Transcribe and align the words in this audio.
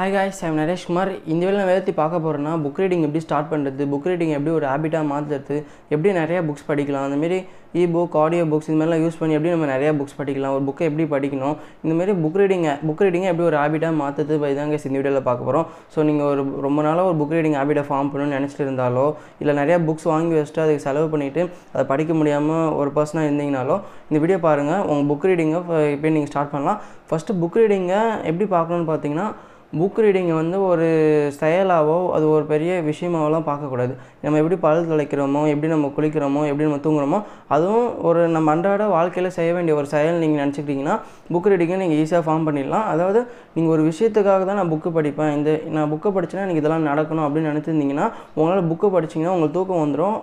Hi 0.00 0.12
guys 0.12 0.38
I'm 0.46 0.58
Naresh 0.58 0.84
Kumar 0.88 1.10
இந்த 1.32 1.42
வேலை 1.46 1.56
நான் 1.58 1.68
வேலை 1.70 1.92
பார்க்க 1.96 2.18
போகிறேன்னா 2.24 2.52
புக் 2.62 2.78
ரீடிங் 2.82 3.02
எப்படி 3.06 3.20
ஸ்டார்ட் 3.24 3.48
பண்ணுறது 3.50 3.82
புக் 3.92 4.06
ரீடிங் 4.10 4.30
எப்படி 4.36 4.52
ஒரு 4.58 4.66
ஹேபிட்டாக 4.70 5.04
மாற்றுறது 5.10 5.56
எப்படி 5.88 6.10
நிறையா 6.18 6.40
புக்ஸ் 6.48 6.64
படிக்கலாம் 6.68 7.04
அந்தமாரி 7.06 7.38
இ 7.74 7.82
புக் 7.94 8.14
ஆடியோ 8.22 8.44
புக்ஸ் 8.52 8.68
இந்த 8.70 8.78
மாதிரிலாம் 8.78 9.02
யூஸ் 9.04 9.18
பண்ணி 9.18 9.34
எப்படி 9.36 9.50
நம்ம 9.50 9.66
நிறையா 9.72 9.90
புக்ஸ் 9.98 10.16
படிக்கலாம் 10.20 10.54
ஒரு 10.56 10.64
புக்கை 10.68 10.84
எப்படி 10.90 11.04
படிக்கணும் 11.14 11.56
இந்தமாரி 11.84 12.14
புக் 12.22 12.38
ரீடிங்கை 12.42 12.72
புக் 12.86 13.02
ரீடிங்கை 13.06 13.28
எப்படி 13.32 13.46
ஒரு 13.50 13.58
ஹேபிட்டாக 13.62 13.94
மாற்றுறது 14.00 14.38
பை 14.44 14.50
தாங்க 14.54 14.78
இந்த 14.82 14.96
வீடியோவில் 14.96 15.26
பார்க்க 15.28 15.48
போகிறோம் 15.48 15.66
ஸோ 15.94 16.02
நீங்கள் 16.02 16.28
ஒரு 16.32 16.44
ரொம்ப 16.60 16.82
நாளாக 16.82 17.10
ஒரு 17.10 17.18
புக் 17.20 17.34
ரீடிங் 17.38 17.58
ஹேபிட்டை 17.60 17.84
ஃபார்ம் 17.90 18.10
பண்ணணும்னு 18.12 18.38
நினச்சிட்டு 18.38 18.64
இருந்தாலோ 18.66 19.06
இல்லை 19.38 19.54
நிறையா 19.60 19.78
புக்ஸ் 19.90 20.08
வாங்கி 20.12 20.34
வச்சுட்டு 20.40 20.64
அதுக்கு 20.64 20.86
செலவு 20.88 21.10
பண்ணிவிட்டு 21.16 21.44
அதை 21.74 21.86
படிக்க 21.92 22.14
முடியாமல் 22.14 22.72
ஒரு 22.80 22.92
பர்சனாக 22.96 23.28
இருந்தீங்கனாலோ 23.28 23.78
இந்த 24.08 24.20
வீடியோ 24.24 24.40
பாருங்கள் 24.48 24.82
உங்கள் 24.86 25.08
புக் 25.12 25.28
ரீடிங்கை 25.30 25.60
எப்படி 25.92 26.14
நீங்கள் 26.16 26.32
ஸ்டார்ட் 26.32 26.54
பண்ணலாம். 26.56 26.80
ஃபஸ்ட்டு 27.10 27.38
புக் 27.42 27.60
ரீடிங்கை 27.62 28.02
எப்படி 28.24 28.48
பார்க்கணுன்னு 28.56 28.90
பார்த்தீங்கன்னா 28.90 29.28
புக் 29.78 29.98
ரீடிங்கை 30.04 30.34
வந்து 30.40 30.56
ஒரு 30.68 30.86
செயலாவோ 31.40 31.96
அது 32.14 32.24
ஒரு 32.36 32.44
பெரிய 32.52 32.70
விஷயமாவெல்லாம் 32.88 33.44
பார்க்கக்கூடாது. 33.48 33.92
நம்ம 34.24 34.38
எப்படி 34.42 34.56
பல் 34.64 34.88
துளைக்கிறோமோ 34.88 35.42
எப்படி 35.52 35.68
நம்ம 35.72 35.90
குளிக்கிறோமோ 35.96 36.40
எப்படி 36.50 36.66
நம்ம 36.68 36.78
தூங்குறோமோ 36.86 37.18
அதுவும் 37.56 37.86
ஒரு 38.08 38.22
நம்ம 38.36 38.50
அன்றாட 38.54 38.86
வாழ்க்கையில் 38.94 39.36
செய்ய 39.36 39.50
வேண்டிய 39.56 39.76
ஒரு 39.80 39.88
செயல் 39.94 40.18
நீங்கள் 40.22 40.42
நினச்சிக்கிட்டிங்கன்னா 40.42 40.96
புக் 41.34 41.48
ரீடிங்கை 41.52 41.78
நீங்கள் 41.82 42.00
ஈஸியாக 42.04 42.24
ஃபார்ம் 42.26 42.46
பண்ணிடலாம். 42.48 42.88
அதாவது 42.94 43.22
நீங்கள் 43.54 43.74
ஒரு 43.76 43.84
விஷயத்துக்காக 43.90 44.42
தான் 44.50 44.60
நான் 44.62 44.72
புக்கு 44.74 44.92
படிப்பேன். 44.98 45.32
இந்த 45.38 45.52
நான் 45.76 45.90
புக்கை 45.94 46.12
படிச்சேன்னா 46.18 46.46
எனக்கு 46.48 46.64
இதெல்லாம் 46.64 46.90
நடக்கணும் 46.90 47.26
அப்படின்னு 47.28 47.52
நினச்சிருந்தீங்கன்னா 47.52 48.08
உங்களால் 48.38 48.68
புக்கு 48.72 48.90
படிச்சிங்கன்னா 48.98 49.34
உங்களுக்கு 49.36 49.58
தூக்கம் 49.60 49.82
வந்துடும் 49.84 50.18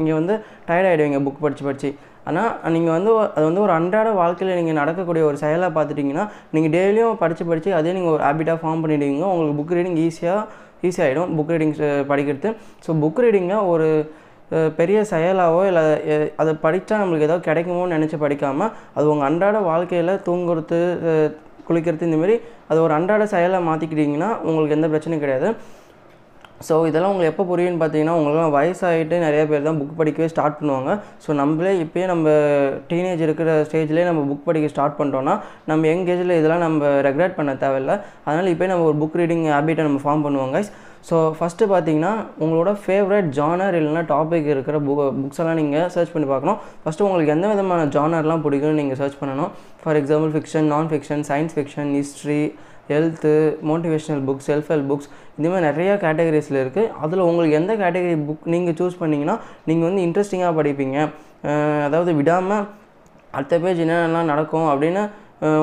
இங்கே 0.00 0.16
வந்து 0.20 0.36
டயர்ட் 0.70 0.90
ஆகிடுவீங்க 0.92 1.20
புக் 1.26 1.44
படித்து 1.46 1.68
படித்து 1.70 1.90
ஆனால் 2.28 2.72
நீங்கள் 2.74 2.94
வந்து 2.96 3.10
அது 3.36 3.44
வந்து 3.48 3.62
ஒரு 3.66 3.72
அன்றாட 3.78 4.08
வாழ்க்கையில் 4.20 4.58
நீங்கள் 4.60 4.78
நடக்கக்கூடிய 4.80 5.22
ஒரு 5.30 5.38
செயலாக 5.44 5.70
பார்த்துட்டிங்கன்னா 5.76 6.24
நீங்கள் 6.54 6.74
டெய்லியும் 6.76 7.20
படித்து 7.22 7.44
படித்து 7.50 7.70
அதே 7.78 7.92
நீங்கள் 7.98 8.14
ஒரு 8.16 8.22
ஹேபிட்டாக 8.28 8.58
ஃபார்ம் 8.62 8.82
பண்ணிடுவீங்க 8.84 9.24
உங்களுக்கு 9.32 9.58
புக் 9.60 9.76
ரீடிங் 9.78 10.00
ஈஸியாக 10.06 10.42
ஈஸியாகிடும் 10.88 11.32
புக் 11.38 11.52
ரீடிங்ஸ் 11.54 11.82
படிக்கிறது. 12.10 12.50
ஸோ 12.84 12.90
புக் 13.02 13.22
ரீடிங்கில் 13.24 13.66
ஒரு 13.72 13.88
பெரிய 14.78 14.98
செயலாவோ 15.12 15.60
இல்லை 15.68 15.82
அதை 16.42 16.52
படித்தா 16.64 16.94
நம்மளுக்கு 17.00 17.28
ஏதோ 17.28 17.36
கிடைக்குமோன்னு 17.46 17.96
நினச்சி 17.96 18.16
படிக்காமல் 18.24 18.72
அது 18.96 19.06
உங்கள் 19.12 19.28
அன்றாட 19.28 19.58
வாழ்க்கையில் 19.70 20.12
தூங்குறது 20.26 20.80
குளிக்கிறது 21.68 22.06
இந்தமாரி 22.08 22.34
அது 22.70 22.78
ஒரு 22.86 22.92
அன்றாட 22.96 23.24
செயலாக 23.34 23.66
மாற்றிக்கிட்டிங்கன்னா 23.68 24.30
உங்களுக்கு 24.48 24.76
எந்த 24.78 24.88
பிரச்சனையும் 24.92 25.24
கிடையாது. 25.24 25.48
ஸோ 26.68 26.74
இதெல்லாம் 26.90 27.12
உங்களுக்கு 27.12 27.32
எப்போ 27.32 27.46
புரியும்னு 27.50 27.80
பார்த்தீங்கன்னா 27.82 28.16
உங்களுக்குலாம் 28.18 28.54
வயசாகிட்டு 28.58 29.18
நிறைய 29.26 29.42
பேர் 29.50 29.66
தான் 29.68 29.80
புக் 29.80 29.98
படிக்கவே 30.00 30.28
ஸ்டார்ட் 30.34 30.58
பண்ணுவாங்க. 30.60 30.92
ஸோ 31.24 31.32
நம்மளே 31.40 31.74
இப்போயே 31.84 32.06
நம்ம 32.12 32.28
டீனேஜ் 32.92 33.24
இருக்கிற 33.26 33.58
ஸ்டேஜ்லேயே 33.70 34.06
நம்ம 34.10 34.22
புக் 34.30 34.46
படிக்க 34.48 34.72
ஸ்டார்ட் 34.74 34.96
பண்ணிட்டோம்னா 35.00 35.36
நம்ம 35.72 35.86
யங் 35.92 36.06
ஏஜில் 36.14 36.38
இதெல்லாம் 36.38 36.64
நம்ம 36.66 36.92
ரெக்ரெட் 37.08 37.36
பண்ண 37.40 37.54
தேவையில்ல. 37.66 37.92
அதனால் 38.28 38.52
இப்போயே 38.54 38.70
நம்ம 38.72 38.88
ஒரு 38.92 38.98
புக் 39.02 39.20
ரீடிங் 39.22 39.44
ஹேபிட்டை 39.56 39.84
நம்ம 39.88 40.00
ஃபார்ம் 40.06 40.24
பண்ணுவாங்க 40.28 40.58
ஸோ 41.06 41.16
ஃபஸ்ட்டு 41.36 41.66
பார்த்தீங்கன்னா 41.70 42.10
உங்களோட 42.44 42.70
ஃபேவரட் 42.82 43.28
ஜானர் 43.38 43.76
இல்லைனா 43.78 44.02
டாபிக் 44.10 44.46
இருக்கிற 44.52 44.76
புக் 44.88 45.00
புக்ஸ் 45.22 45.40
எல்லாம் 45.42 45.58
நீங்கள் 45.60 45.88
சர்ச் 45.94 46.12
பண்ணி 46.12 46.26
பார்க்கணும். 46.32 46.58
ஃபஸ்ட்டு 46.82 47.04
உங்களுக்கு 47.06 47.32
எந்த 47.34 47.46
விதமான 47.52 47.86
ஜானர்லாம் 47.96 48.44
பிடிக்கும்னு 48.44 48.80
நீங்கள் 48.80 49.00
சர்ச் 49.00 49.16
பண்ணணும். 49.22 49.50
ஃபார் 49.82 49.98
எக்ஸாம்பிள் 50.00 50.32
ஃபிக்ஷன் 50.34 50.68
நான் 50.72 50.90
fiction 50.92 51.24
science 51.30 51.56
fiction 51.56 51.90
history 51.98 52.42
health 52.90 53.32
motivational 53.70 54.22
books 54.28 54.48
self 54.50 54.70
help 54.72 54.88
books 54.90 55.08
இந்த 55.38 55.46
மாதிரி 55.50 55.64
நிறையா 55.68 55.94
கேட்டகரிஸில் 56.04 56.58
இருக்குது 56.62 56.90
அதில் 57.04 57.26
உங்களுக்கு 57.28 57.58
எந்த 57.60 57.72
கேட்டகரி 57.82 58.16
புக் 58.28 58.46
நீங்கள் 58.54 58.76
சூஸ் 58.80 59.00
பண்ணிங்கன்னா 59.02 59.36
நீங்கள் 59.68 59.88
வந்து 59.88 60.04
இன்ட்ரெஸ்டிங்காக 60.06 60.54
படிப்பீங்க. 60.60 60.98
அதாவது 61.86 62.12
விடாமல் 62.20 62.64
அடுத்த 63.36 63.58
பேஜ் 63.64 63.82
என்னென்னலாம் 63.84 64.30
நடக்கும் 64.32 64.68
அப்படின்னு 64.72 65.02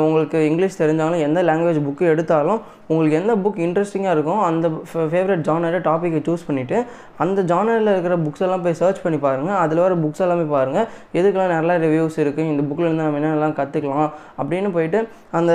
உங்களுக்கு 0.06 0.38
இங்கிலீஷ் 0.50 0.82
தெரிஞ்சாலும் 0.82 1.24
எந்த 1.28 1.40
லாங்குவேஜ் 1.50 1.86
புக்கு 1.86 2.06
எடுத்தாலும் 2.14 2.60
உங்களுக்கு 2.90 3.18
எந்த 3.22 3.34
புக் 3.44 3.60
இன்ட்ரெஸ்டிங்காக 3.66 4.14
இருக்கும் 4.16 4.42
அந்த 4.50 4.68
ஃபேவரட் 5.12 5.44
ஜானரை 5.48 5.80
டாப்பிக்கை 5.88 6.22
சூஸ் 6.28 6.46
பண்ணிவிட்டு 6.48 6.78
அந்த 7.24 7.40
ஜானரில் 7.52 7.92
இருக்கிற 7.94 8.16
புக்ஸ் 8.26 8.44
எல்லாம் 8.46 8.64
போய் 8.66 8.78
சர்ச் 8.82 9.02
பண்ணி 9.04 9.20
பாருங்கள் 9.26 9.60
அதில் 9.64 9.84
வர 9.86 9.96
புக்ஸ் 10.04 10.24
எல்லாமே 10.26 10.46
பாருங்கள் 10.56 10.88
எதுக்கெல்லாம் 11.20 11.54
நிறையா 11.56 11.78
ரிவ்யூஸ் 11.86 12.18
இருக்குது 12.24 12.50
இந்த 12.54 12.64
புக்கிலேருந்து 12.70 13.06
நம்ம 13.06 13.22
என்னெல்லாம் 13.22 13.56
கற்றுக்கலாம் 13.60 14.10
அப்படின்னு 14.40 14.72
போயிட்டு 14.78 15.02
அந்த 15.40 15.52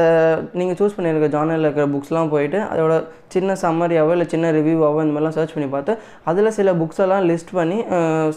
நீங்கள் 0.61 0.78
சூஸ் 0.81 0.97
பண்ணியிருக்க 0.99 1.31
ஜானரில் 1.37 1.67
இருக்கிற 1.69 1.87
புக்ஸ்லாம் 1.95 2.33
போயிட்டு 2.34 2.61
அதோட 2.72 2.95
சின்ன 3.34 3.56
சம்மரியாவோ 3.65 4.11
இல்லை 4.16 4.28
சின்ன 4.33 4.51
ரிவ்யூவாவோ 4.59 4.99
இந்த 5.05 5.15
மாதிரிலாம் 5.15 5.37
சர்ச் 5.39 5.55
பண்ணி 5.55 5.69
பார்த்து 5.75 5.93
அதில் 6.31 6.55
சில 6.59 6.72
புக்ஸ் 6.81 7.03
எல்லாம் 7.05 7.25
லிஸ்ட் 7.31 7.53
பண்ணி 7.59 7.78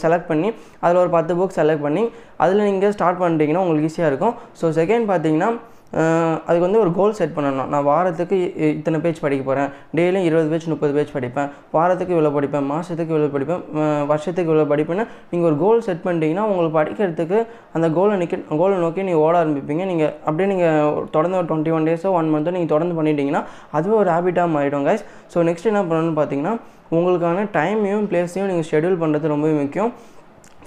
செலக்ட் 0.04 0.30
பண்ணி 0.32 0.50
அதில் 0.84 1.02
ஒரு 1.04 1.12
பத்து 1.18 1.34
புக் 1.40 1.58
செலக்ட் 1.60 1.86
பண்ணி 1.88 2.04
அதில் 2.44 2.68
நீங்கள் 2.70 2.94
ஸ்டார்ட் 2.98 3.22
பண்ணிட்டீங்கன்னா 3.24 3.64
உங்களுக்கு 3.66 3.90
ஈஸியாக 3.92 4.12
இருக்கும். 4.12 4.36
ஸோ 4.62 4.66
செகண்ட் 4.80 5.06
பார்த்தீங்கன்னா 5.12 5.50
அதுக்கு 5.92 6.66
வந்து 6.68 6.80
ஒரு 6.80 6.94
கோல் 6.94 7.14
செட் 7.14 7.34
பண்ணணும். 7.36 7.68
நான் 7.68 7.84
வாரத்துக்கு 7.84 8.54
இ- 8.58 8.70
இத்தனை 8.78 9.00
பேஜ் 9.00 9.20
படிக்க 9.20 9.44
போகிறேன் 9.44 9.70
டெய்லியும் 9.96 10.28
இருபது 10.30 10.50
பேஜ் 10.50 10.68
முப்பது 10.68 10.94
பேஜ் 10.94 11.14
படிப்பேன். 11.16 11.50
வாரத்துக்கு 11.72 12.14
இவ்வளோ 12.16 12.32
படிப்பேன். 12.38 12.66
மாதத்துக்கு 12.66 13.18
இவ்வளோ 13.18 13.30
படிப்பேன். 13.36 13.62
வருஷத்துக்கு 14.06 14.54
இவ்வளோ 14.54 14.66
படிப்பேன்னு 14.74 15.08
நீங்கள் 15.30 15.50
ஒரு 15.52 15.58
கோல் 15.58 15.82
செட் 15.82 16.04
பண்ணிட்டீங்கன்னா 16.04 16.46
உங்களுக்கு 16.52 16.80
படிக்கிறதுக்கு 16.80 17.46
அந்த 17.74 17.90
கோலை 17.90 18.18
நிற்க 18.18 18.38
கோலை 18.58 18.78
நோக்கி 18.78 19.04
நீங்கள் 19.04 19.22
ஓட 19.22 19.46
ஆரம்பிப்பீங்க. 19.46 19.86
நீங்கள் 19.86 20.14
அப்படியே 20.26 20.56
நீங்கள் 20.56 21.10
தொடர்ந்து 21.10 21.38
ஒரு 21.38 21.48
டுவெண்ட்டி 21.52 21.72
ஒன் 21.72 21.84
டேஸோ 21.84 22.12
ஒன் 22.12 22.34
மந்த்தோ 22.34 22.52
நீங்கள் 22.58 22.74
தொடர்ந்து 22.78 22.98
பண்ணிட்டீங்கன்னா 23.02 23.44
அதுவே 23.72 23.96
ஒரு 23.96 24.12
ஹேபிட்டாக 24.12 24.54
மாறிடும் 24.56 24.86
கைஸ் 24.90 25.06
ஸோ 25.34 25.40
நெக்ஸ்ட் 25.50 25.66
என்ன 25.66 25.84
பண்ணணும்னு 25.84 26.20
பார்த்தீங்கன்னா 26.20 26.60
உங்களுக்கான 26.92 27.48
டைமையும் 27.54 28.06
பிளேஸையும் 28.12 28.50
நீங்கள் 28.52 28.70
ஷெட்யூல் 28.72 29.02
பண்ணுறது 29.04 29.28
ரொம்பவே 29.28 29.54
முக்கியம். 29.54 29.94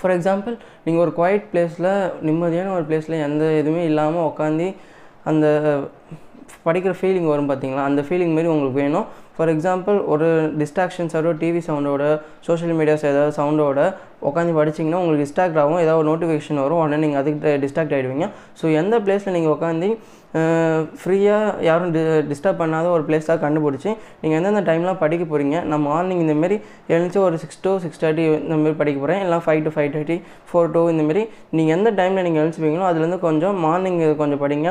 ஃபார் 0.01 0.19
எக்ஸாம்பிள் 0.19 0.59
நீங்கள் 0.85 1.03
ஒரு 1.07 1.13
குவைட் 1.17 1.45
பிளேஸில் 1.53 2.11
நிம்மதியான 2.23 2.75
ஒரு 2.75 2.85
பிளேஸில் 2.89 3.23
எந்த 3.23 3.45
இதுவுமே 3.45 3.85
இல்லாமல் 3.85 4.23
உட்காந்து 4.23 4.75
அந்த 5.31 5.47
படிக்கிற 6.67 6.93
ஃபீலிங் 7.01 7.29
வரும் 7.33 7.51
பார்த்தீங்களா 7.51 7.83
அந்த 7.89 8.01
ஃபீலிங் 8.07 8.33
மாரி 8.37 8.49
உங்களுக்கு 8.55 8.79
வேணும். 8.83 9.07
ஃபார் 9.37 9.51
எக்ஸாம்பிள் 9.53 9.99
ஒரு 10.13 10.27
டிஸ்ட்ராக்ஷன்ஸோட 10.61 11.31
டிவி 11.43 11.61
சவுண்டோட 11.67 12.05
சோஷியல் 12.47 12.75
மீடியாஸ் 12.79 13.05
ஏதாவது 13.11 13.33
சவுண்டோட 13.39 13.81
உட்காந்து 14.29 14.53
படிச்சிங்கன்னா 14.59 15.01
உங்களுக்கு 15.03 15.25
டிஸ்ட்ராக்ட் 15.25 15.61
ஆகும் 15.63 15.81
ஏதாவது 15.85 16.01
ஒரு 16.03 16.09
நோட்டிஃபிகேஷன் 16.11 16.63
வரும். 16.65 16.81
உடனே 16.83 16.99
நீங்கள் 17.05 17.21
அதுக்கு 17.23 17.53
டிஸ்ட்ராக்ட் 17.65 17.95
ஆகிடுவீங்க 17.97 18.29
ஸோ 18.61 18.73
எந்த 18.81 18.99
பிளேஸில் 19.07 19.37
நீங்கள் 19.37 19.55
உட்காந்து 19.57 19.89
ஃப்ரீயாக 21.01 21.55
யாரும் 21.69 21.93
டி 21.95 22.01
டிஸ்டர்ப் 22.31 22.61
பண்ணாத 22.61 22.87
ஒரு 22.97 23.03
பிளேஸாக 23.09 23.37
கண்டுபிடிச்சி 23.45 23.91
நீங்கள் 24.21 24.39
எந்தெந்த 24.39 24.63
டைம்லாம் 24.69 25.01
படிக்க 25.03 25.25
போகிறீங்க 25.25 25.57
நான் 25.71 25.83
மார்னிங் 25.87 26.21
இந்தமாரி 26.25 26.57
எழுந்துச்சு 26.93 27.21
ஒரு 27.27 27.37
சிக்ஸ் 27.43 27.61
டூ 27.65 27.73
சிக்ஸ் 27.85 28.01
தேர்ட்டி 28.03 28.25
இந்தமாரி 28.45 28.77
படிக்க 28.83 28.99
போகிறேன் 29.05 29.23
இல்லை 29.25 29.39
five 29.47 29.63
to 29.67 29.73
five 29.77 29.91
thirty 29.97 30.17
four 30.51 30.71
to 30.77 30.83
இந்தமாரி 30.93 31.25
நீங்கள் 31.57 31.75
எந்த 31.77 31.91
டைமில் 32.01 32.25
நீங்கள் 32.29 32.43
எழுந்துப்பீங்களோ 32.43 32.87
அதுலேருந்து 32.91 33.21
கொஞ்சம் 33.27 33.59
மார்னிங் 33.67 33.99
கொஞ்சம் 34.23 34.43
படிங்க 34.45 34.69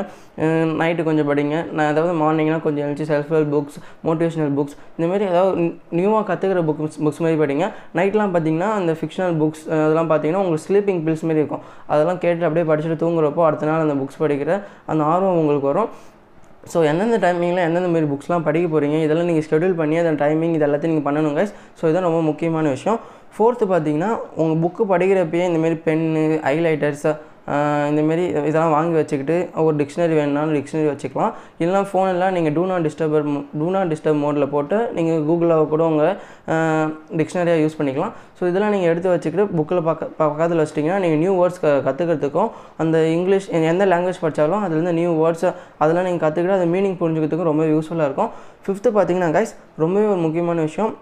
நைட்டு 0.82 1.06
கொஞ்சம் 1.10 1.28
படிங்க 1.32 1.56
நான் 1.76 1.90
அதாவது 1.92 2.14
மார்னிங்னால் 2.22 2.64
கொஞ்சம் 2.66 2.84
எழுந்துச்சு 2.86 3.08
self 3.12 3.32
help 3.34 3.52
books 3.56 3.78
motivational 4.08 4.54
books 4.60 4.76
இந்தமாரி 4.96 5.24
ஏதாவது 5.32 5.68
நியூவாக 5.98 6.24
கற்றுக்கிற 6.30 6.62
புக்ஸ் 6.70 6.98
புக்ஸ் 7.04 7.22
மாதிரி 7.24 7.38
படிங்க. 7.42 7.66
நைட்லாம் 7.98 8.32
பார்த்தீங்கன்னா 8.34 8.70
அந்த 8.80 8.92
ஃபிக்ஷனல் 8.98 9.36
புக்ஸ் 9.42 9.62
அதெல்லாம் 9.74 10.10
பார்த்தீங்கன்னா 10.10 10.42
உங்களுக்கு 10.44 10.66
ஸ்லீப்பிங் 10.68 11.00
பில்ஸ் 11.06 11.24
மாரி 11.28 11.40
இருக்கும். 11.42 11.62
அதெல்லாம் 11.92 12.20
கேட்டு 12.24 12.46
அப்படியே 12.48 12.66
படிச்சுட்டு 12.70 12.98
தூங்குறப்போ 13.04 13.44
அடுத்த 13.48 13.70
நாள் 13.70 13.84
அந்த 13.86 13.96
புக்ஸ் 14.00 14.20
படிக்கிற 14.24 14.50
அந்த 14.90 15.02
ஆர்வம் 15.12 15.32
உங்களுக்கு 15.32 15.48
வரும். 15.68 15.90
ஸோ 16.72 16.78
எந்தெந்த 16.90 17.18
டைமிங்கில் 17.24 17.64
எந்தெந்த 17.66 17.88
மாதிரி 17.92 18.08
புக்ஸ்லாம் 18.12 18.44
படிக்க 18.46 18.66
போகிறீங்க 18.72 18.96
இதெல்லாம் 19.04 19.28
நீங்கள் 19.30 19.46
ஷெடியூல் 19.50 19.76
பண்ணி 19.80 19.96
அந்த 20.02 20.12
டைமிங் 20.24 20.54
இது 20.56 20.66
எல்லாத்தையும் 20.66 20.92
நீங்கள் 20.94 21.08
பண்ணணும் 21.08 21.36
கைஸ் 21.38 21.52
ஸோ 21.78 21.82
இதுதான் 21.86 22.06
ரொம்ப 22.08 22.20
முக்கியமான 22.30 22.68
விஷயம். 22.76 22.98
ஃபோர்த்து 23.34 23.66
பார்த்தீங்கன்னா 23.72 24.10
உங்கள் 24.42 24.60
புக்கு 24.62 24.82
படிக்கிறப்பயே 24.92 25.44
இந்தமாரி 25.50 25.76
பென்னு 25.86 26.22
ஹைலைட்டர்ஸ் 26.48 27.06
இந்தமாரி 27.90 28.24
இதெல்லாம் 28.48 28.74
வாங்கி 28.76 28.94
வச்சுக்கிட்டு 28.98 29.36
ஒரு 29.64 29.74
டிக்ஷனரி 29.78 30.14
வேணுனாலும் 30.18 30.54
டிக்ஷனரி 30.56 30.88
வச்சுக்கலாம். 30.90 31.32
இல்லைனா 31.62 31.80
ஃபோனெல்லாம் 31.90 32.34
நீங்கள் 32.36 32.54
do 32.56 32.64
not 32.70 32.84
disturber 32.86 33.24
do 33.60 33.68
not 33.76 33.90
disturb 33.92 34.20
மோடில் 34.24 34.46
போட்டு 34.54 34.78
நீங்கள் 34.96 35.24
கூகுளில் 35.28 35.66
கூட 35.72 35.82
உங்கள் 35.90 36.14
டிக்ஷனரியாக 37.20 37.62
யூஸ் 37.64 37.78
பண்ணிக்கலாம். 37.80 38.14
ஸோ 38.38 38.44
இதெல்லாம் 38.50 38.72
நீங்கள் 38.76 38.90
எடுத்து 38.92 39.10
வச்சுக்கிட்டு 39.14 39.46
புக்கில் 39.56 39.82
பக்க 39.90 40.10
பக்கத்தில் 40.20 40.62
வச்சிட்டிங்கன்னா 40.62 41.00
நீங்கள் 41.04 41.20
நியூ 41.24 41.34
வேர்ட்ஸ் 41.40 41.60
க 41.64 41.74
கற்றுக்கிறதுக்கும் 41.88 42.50
அந்த 42.84 42.96
இங்கிலீஷ் 43.16 43.48
எந்த 43.72 43.86
லாங்குவேஜ் 43.92 44.22
படித்தாலும் 44.24 44.62
அதுலேருந்து 44.66 44.96
நியூ 45.00 45.12
வேர்ட்ஸ் 45.22 45.48
அதெல்லாம் 45.82 46.06
நீங்கள் 46.08 46.24
கற்றுக்கிட்டு 46.26 46.58
அது 46.60 46.72
மீனிங் 46.76 46.98
புரிஞ்சுக்கிறதுக்கும் 47.02 47.50
ரொம்ப 47.52 47.66
யூஸ்ஃபுல்லாக 47.74 48.10
இருக்கும். 48.10 48.32
ஃபிஃப்த்து 48.64 48.96
பார்த்தீங்கன்னா 48.96 49.30
கைஸ் 49.38 49.54
ரொம்பவே 49.84 50.08
ஒரு 50.14 50.20
முக்கியமான 50.26 50.60
விஷயம். 50.70 50.92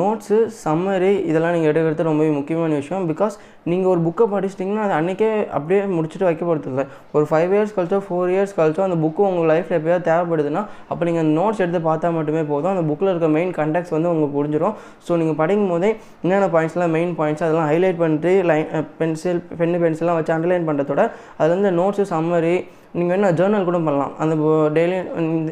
நோட்ஸு 0.00 0.36
சம்மரி 0.64 1.10
இதெல்லாம் 1.30 1.54
நீங்கள் 1.54 1.70
எடுக்கிறது 1.72 2.06
ரொம்பவே 2.08 2.30
முக்கியமான 2.38 2.76
விஷயம். 2.80 3.04
பிகாஸ் 3.10 3.34
நீங்கள் 3.70 3.90
ஒரு 3.92 4.00
புக்கை 4.06 4.24
படிச்சிட்டிங்கன்னா 4.32 4.84
அது 4.86 4.94
அன்றைக்கே 4.98 5.28
அப்படியே 5.56 5.80
முடிச்சுட்டு 5.96 6.26
வைக்க 6.28 6.68
இல்லை 6.72 6.84
ஒரு 7.16 7.24
ஃபைவ் 7.30 7.52
இயர்ஸ் 7.56 7.74
கழிச்சோ 7.76 7.98
ஃபோர் 8.06 8.32
இயர்ஸ் 8.34 8.54
கழிச்சோ 8.58 8.82
அந்த 8.88 8.98
புக்கு 9.04 9.22
உங்கள் 9.28 9.48
லைஃப்பில் 9.52 9.78
எப்போயாவது 9.78 10.06
தேவைப்படுதுன்னா 10.10 10.62
அப்போ 10.90 11.02
நீங்கள் 11.08 11.24
அந்த 11.24 11.34
நோட்ஸ் 11.40 11.62
எடுத்து 11.64 11.80
பார்த்தா 11.88 12.10
மட்டுமே 12.18 12.42
போதும். 12.52 12.72
அந்த 12.74 12.84
புக்கில் 12.90 13.12
இருக்க 13.12 13.30
மெயின் 13.36 13.52
கண்டெக்ட்ஸ் 13.60 13.94
வந்து 13.96 14.10
உங்களுக்கு 14.12 14.36
புரிஞ்சிடும் 14.38 14.76
ஸோ 15.08 15.18
நீங்கள் 15.22 15.40
படிக்கும் 15.42 15.72
போதே 15.74 15.90
என்னென்ன 16.24 16.50
பாயிண்ட்ஸ்லாம் 16.56 16.94
மெயின் 16.98 17.14
பாயிண்ட்ஸ் 17.20 17.46
அதெல்லாம் 17.46 17.70
ஹைலைட் 17.72 18.00
பண்ணிட்டு 18.02 18.32
லைன் 18.50 18.68
பென்சில் 19.00 19.42
பென்னு 19.60 19.82
பென்சிலெலாம் 19.84 20.20
வச்சு 20.20 20.34
அண்டர்லைன் 20.36 20.68
பண்ணுறதோட 20.70 21.04
அதுலேருந்து 21.40 21.72
நோட்ஸு 21.80 22.06
சம்மரி 22.14 22.56
நீங்கள் 22.92 23.18
வேணால் 23.18 23.36
ஜேர்னல் 23.36 23.64
கூட 23.64 23.78
பண்ணலாம். 23.78 24.12
அந்த 24.18 24.34
டெய்லி 24.74 24.96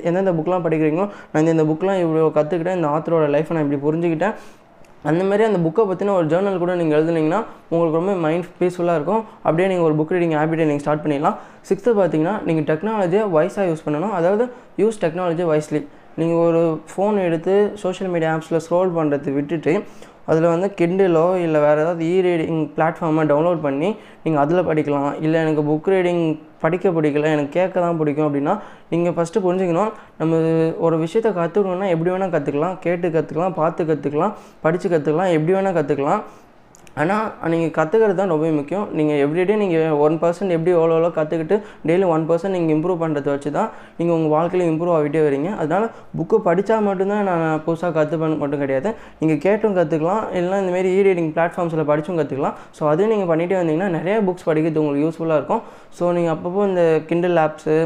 எந்தெந்த 0.02 0.32
புக்லாம் 0.32 0.64
படிக்கிறீங்களோ 0.64 1.08
நான் 1.32 1.46
இந்த- 1.46 1.64
புக்கெலாம் 1.64 1.66
புக்லாம் 1.66 2.00
இவ்வளோ 2.04 2.30
கற்றுக்கிட்டேன் 2.38 2.74
இந்த 2.74 2.88
ஆத்தரோட 2.88 3.26
லைஃப்பை 3.34 3.52
நான் 3.52 3.70
இப்படி 3.70 3.78
புரிஞ்சுக்கிட்டேன். 3.86 4.34
அந்த 5.02 5.24
மாதிரி 5.24 5.44
அந்த 5.44 5.58
புக்கை 5.58 5.80
பற்றின 5.82 6.14
ஒரு 6.14 6.26
ஜேர்னல் 6.26 6.58
கூட 6.58 6.74
நீங்கள் 6.74 6.98
எழுதுனீங்கன்னா 6.98 7.44
உங்களுக்கு 7.68 7.98
ரொம்ப 7.98 8.12
மைண்ட் 8.14 8.44
பீஸ்ஃபுல்லாக 8.60 8.94
இருக்கும். 8.94 9.24
அப்படியே 9.42 9.68
நீங்கள் 9.68 9.92
ஒரு 9.92 9.94
புக் 9.94 10.12
ரீடிங் 10.14 10.36
ஹேபிட்டை 10.40 10.64
நீங்கள் 10.64 10.78
ஸ்டார்ட் 10.78 11.06
பண்ணிடலாம். 11.06 11.36
சிக்ஸ்த்து 11.68 11.98
பார்த்தீங்கன்னா 12.00 12.42
நீங்கள் 12.44 12.76
டெக்னாலஜியை 12.76 13.24
வைஸாக 13.36 13.68
யூஸ் 13.70 13.84
பண்ணணும். 13.86 14.10
அதாவது 14.10 14.44
யூஸ் 14.76 15.00
டெக்னாலஜி 15.00 15.46
வைஸ்லி 15.52 15.86
நீங்கள் 16.16 16.36
ஒரு 16.36 16.80
ஃபோன் 16.96 17.24
எடுத்து 17.24 17.70
சோஷியல் 17.74 18.12
மீடியா 18.12 18.34
ஆப்ஸில் 18.34 18.60
ஸ்க்ரோல் 18.70 18.90
பண்ணுறது 18.96 19.32
விட்டுட்டு 19.32 19.82
அதில் 20.26 20.42
வந்து 20.42 20.72
கிண்டிலோ 20.80 21.36
இல்லை 21.36 21.60
வேறு 21.60 21.80
ஏதாவது 21.80 22.04
இ 22.04 22.24
ரீடிங் 22.26 22.70
பிளாட்ஃபார்மை 22.76 23.24
டவுன்லோட் 23.30 23.60
பண்ணி 23.60 23.96
நீங்கள் 24.24 24.42
அதில் 24.42 24.66
படிக்கலாம். 24.66 25.22
இல்லை 25.22 25.40
எனக்கு 25.40 25.62
புக் 25.62 25.92
ரீடிங் 25.94 26.38
படிக்க 26.60 26.88
பிடிக்கல 26.90 27.30
எனக்கு 27.30 27.52
கேட்க 27.52 27.76
தான் 27.80 27.98
பிடிக்கும் 27.98 28.26
அப்படின்னா 28.26 28.54
நீங்கள் 28.90 29.14
ஃபஸ்ட்டு 29.16 29.44
புரிஞ்சுக்கணும் 29.44 29.92
நம்ம 30.18 30.40
ஒரு 30.78 30.98
விஷயத்தை 30.98 31.32
கற்றுக்கணுன்னா 31.32 31.88
எப்படி 31.88 32.10
வேணால் 32.10 32.34
கற்றுக்கலாம் 32.36 32.76
கேட்டு 32.80 33.08
கற்றுக்கலாம் 33.10 33.54
பார்த்து 33.54 33.84
கற்றுக்கலாம் 33.84 34.34
படித்து 34.60 34.88
கற்றுக்கலாம் 34.88 35.32
எப்படி 35.32 35.54
வேணால் 35.54 35.76
கற்றுக்கலாம் 35.76 36.22
ஆனால் 37.00 37.50
நீங்கள் 37.52 37.72
கற்றுக்கிறது 37.76 38.18
தான் 38.20 38.32
ரொம்ப 38.32 38.46
முக்கியம். 38.58 38.86
நீங்கள் 38.98 39.20
எவ்ரிடே 39.24 39.56
நீங்கள் 39.62 39.94
ஒன் 40.06 40.16
பர்சன்ட் 40.22 40.54
எப்படி 40.56 40.72
எவ்வளோ 40.76 40.94
எவ்வளோ 40.96 41.10
கற்றுக்கிட்டு 41.18 41.56
டெய்லி 41.88 42.06
ஒன் 42.14 42.24
பர்சன்ட் 42.30 42.54
நீங்கள் 42.56 42.74
இம்ப்ரூவ் 42.76 43.02
பண்ணுறத 43.02 43.30
வச்சு 43.34 43.50
தான் 43.58 43.70
நீங்கள் 43.98 44.16
உங்கள் 44.16 44.34
வாழ்க்கையில் 44.36 44.66
இம்ப்ரூவ் 44.72 44.96
ஆகிட்டே 44.98 45.22
வரீங்க. 45.26 45.50
அதனால் 45.62 45.86
புக்கு 46.18 46.38
படித்தா 46.48 46.78
மட்டும்தான் 46.88 47.24
நான் 47.30 47.62
புதுசாக 47.66 47.92
கற்றுப்பேன் 47.98 48.36
மட்டும் 48.42 48.62
கிடையாது. 48.64 48.92
நீங்கள் 49.22 49.42
கேட்டும் 49.46 49.78
கற்றுக்கலாம் 49.78 50.22
இல்லைனா 50.40 50.60
இந்தமாரி 50.64 50.92
இ 50.98 51.00
ரீடிங் 51.08 51.32
பிளாட்ஃபார்ம்ஸில் 51.38 51.88
படித்தும் 51.92 52.20
கற்றுக்கலாம் 52.20 52.58
ஸோ 52.78 52.90
அதையும் 52.92 53.14
நீங்கள் 53.14 53.32
பண்ணிகிட்டே 53.32 53.58
வந்தீங்கன்னா 53.60 53.90
நிறைய 53.98 54.16
புக்ஸ் 54.28 54.48
படிக்கிறது 54.50 54.82
உங்களுக்கு 54.84 55.06
யூஸ்ஃபுல்லாக 55.06 55.40
இருக்கும். 55.40 55.64
ஸோ 55.98 56.12
நீங்கள் 56.18 56.34
அப்பப்போ 56.36 56.68
இந்த 56.72 56.84
கிண்டல் 57.10 57.40
ஆப்ஸு 57.46 57.76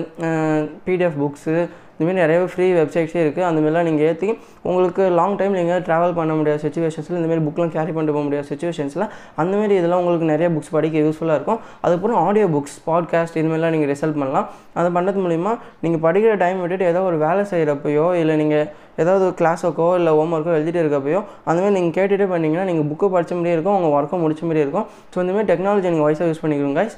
பிடிஎஃப் 0.89 1.19
புக்ஸு 1.25 1.57
இதுமாரி 1.97 2.19
நிறைய 2.23 2.39
ஃப்ரீ 2.53 2.67
வெப்சைட்ஸே 2.79 3.21
இருக்குது 3.25 3.47
அந்த 3.49 3.59
மாதிரிலாம் 3.63 3.87
நீங்கள் 3.89 4.07
ஏற்றி 4.11 4.29
உங்களுக்கு 4.69 5.03
லாங் 5.19 5.37
டைம் 5.41 5.55
நீங்கள் 5.59 5.83
ட்ராவல் 5.89 6.15
பண்ண 6.19 6.33
முடியாத 6.39 6.61
சுச்சுவேஷன்ஸில் 6.67 7.19
இந்தமாரி 7.21 7.43
புக்லாம் 7.49 7.73
கேரி 7.77 7.93
பண்ணிட்டு 7.97 8.15
போக 8.17 8.25
முடியாத 8.29 8.47
சுச்சுவேஷன்ஸில் 8.53 9.07
அந்தமாரி 9.43 9.75
இதெல்லாம் 9.81 10.01
உங்களுக்கு 10.03 10.29
நிறைய 10.33 10.49
புக்ஸ் 10.55 10.73
படிக்க 10.77 11.05
யூஸ்ஃபுல்லாக 11.05 11.39
இருக்கும். 11.39 11.61
அதுக்கப்புறம் 11.85 12.19
ஆடியோ 12.27 12.47
புக்ஸ் 12.55 12.79
பாட்காஸ்ட் 12.89 13.39
இதுமாரிலாம் 13.43 13.75
நீங்கள் 13.77 13.91
ரிசல்ட் 13.95 14.19
பண்ணலாம். 14.23 14.47
அதை 14.79 14.89
பண்ணுறது 14.97 15.21
மூலிமா 15.27 15.53
நீங்கள் 15.85 16.03
படிக்கிற 16.07 16.33
டைம் 16.45 16.61
விட்டுட்டு 16.65 16.89
ஏதோ 16.93 17.03
ஒரு 17.11 17.19
வேலை 17.27 17.45
செய்கிறப்பையோ 17.53 18.07
இல்லை 18.23 18.37
நீங்கள் 18.43 18.67
ஏதாவது 19.03 19.27
கிளாஸுக்கோ 19.39 19.87
இல்லை 19.99 20.11
ஹோம் 20.19 20.35
ஒர்க்கோ 20.37 20.53
எழுதிட்டு 20.59 20.83
இருக்கப்பையோ 20.83 21.21
அந்தமாதிரி 21.49 21.75
நீங்கள் 21.79 21.95
கேட்டுகிட்டே 21.99 22.27
பண்ணிங்கன்னா 22.33 22.67
நீங்கள் 22.71 22.89
புக்கு 22.91 23.07
படித்த 23.15 23.33
மாதிரியே 23.39 23.55
இருக்கும். 23.57 23.77
உங்கள் 23.79 23.95
ஒர்க்கும் 23.99 24.23
முடிச்ச 24.25 24.43
மாதிரியே 24.49 24.65
இருக்கும். 24.67 24.87
ஸோ 25.13 25.19
இந்தமாதிரி 25.25 25.49
டெக்னாலஜி 25.53 25.89
நீங்கள் 25.95 26.07
வாய்ஸாக 26.09 26.29
யூஸ் 26.31 26.43
பண்ணிக்கிறோம் 26.45 26.77
கைஸ் 26.81 26.97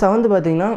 செவன்த்து 0.00 0.28
பார்த்தீங்கன்னா 0.34 0.68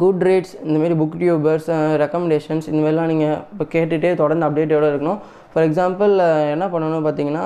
குட் 0.00 0.22
ரேட்ஸ் 0.28 0.52
இந்தமாரி 0.66 0.94
புக் 1.00 1.16
டியூபர்ஸ் 1.20 1.68
ரெக்கமெண்டேஷன்ஸ் 2.02 2.66
இந்தமாரிலாம் 2.72 3.10
நீங்கள் 3.12 3.38
இப்போ 3.52 3.64
கேட்டுகிட்டே 3.74 4.10
தொடர்ந்து 4.20 4.46
அப்டேட்டோடு 4.46 4.90
இருக்கணும். 4.92 5.20
ஃபார் 5.52 5.66
எக்ஸாம்பிள் 5.68 6.12
என்ன 6.54 6.66
பண்ணணும் 6.74 7.06
பார்த்தீங்கன்னா 7.06 7.44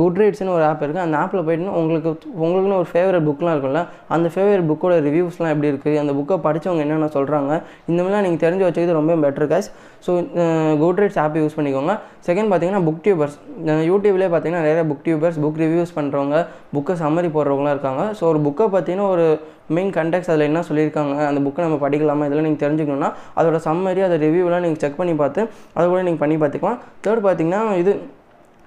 குட் 0.00 0.18
ரீட்ஸ்னு 0.20 0.52
ஒரு 0.56 0.64
ஆப் 0.68 0.82
இருக்குது 0.84 1.04
அந்த 1.06 1.16
ஆப்பில் 1.22 1.44
போயிட்டு 1.46 1.74
உங்களுக்கு 1.80 2.10
உங்களுக்குன்னு 2.44 2.78
ஒரு 2.82 2.88
ஃபேவரட் 2.92 3.26
புக்லாம் 3.28 3.54
இருக்கும்ல 3.54 3.82
அந்த 4.14 4.28
ஃபேவரட் 4.34 4.66
புக்கோட 4.70 4.94
ரிவ்யூஸ்லாம் 5.06 5.52
எப்படி 5.54 5.68
இருக்குது 5.72 6.00
அந்த 6.02 6.12
புக்கை 6.18 6.36
படித்தவங்க 6.46 6.84
என்னென்ன 6.86 7.08
சொல்கிறாங்க 7.16 7.52
இந்த 7.90 7.98
மாதிரிலாம் 8.00 8.24
நீங்கள் 8.26 8.42
தெரிஞ்சு 8.44 8.64
வச்சுக்கிறது 8.66 8.98
ரொம்ப 9.00 9.14
better 9.24 9.48
cause 9.52 9.68
so 10.06 10.12
Goodreads 11.02 11.20
app 11.24 11.36
use 11.42 11.56
பண்ணிக்கோங்க. 11.58 11.92
செகண்ட் 12.28 12.48
பார்த்தீங்கன்னா 12.50 12.82
புக் 12.88 13.02
டியூபர்ஸ் 13.04 13.36
யூடியூப்லேயே 13.90 14.30
பார்த்தீங்கன்னா 14.32 14.64
நிறைய 14.68 14.84
புக் 14.90 15.04
டியூபர்ஸ் 15.06 15.38
புக் 15.44 15.60
ரிவ்யூஸ் 15.64 15.94
பண்ணுறவங்க 15.98 16.38
புக்கை 16.76 16.96
சம்மரி 17.02 17.30
போடுறவங்களாம் 17.36 17.74
இருக்காங்க. 17.76 18.02
ஸோ 18.18 18.24
ஒரு 18.32 18.40
புக்கை 18.48 18.66
பார்த்தீங்கன்னா 18.74 19.06
ஒரு 19.14 19.26
மெயின் 19.76 19.92
கண்டெக்ட்ஸ் 19.98 20.30
அதில் 20.32 20.48
என்ன 20.50 20.62
சொல்லியிருக்காங்க 20.70 21.14
அந்த 21.28 21.40
புக்கை 21.46 21.62
நம்ம 21.66 21.78
படிக்கலாமா? 21.84 22.26
இதெல்லாம் 22.28 22.48
நீங்கள் 22.48 22.64
தெரிஞ்சுக்கணும்னா 22.64 23.10
அதோட 23.38 23.60
சம்மரி 23.68 24.02
அதை 24.08 24.18
ரிவ்யூலாம் 24.26 24.64
நீங்கள் 24.66 24.82
செக் 24.84 25.00
பண்ணி 25.00 25.16
பார்த்து 25.22 25.40
அதை 25.76 25.86
கூட 25.92 26.02
நீங்கள் 26.08 26.22
பண்ணி 26.24 26.38
பார்த்துக்கலாம். 26.42 26.78
தேர்ட் 27.06 27.24
பார்த்தீங்கன்னா 27.28 27.62
இது 27.84 27.94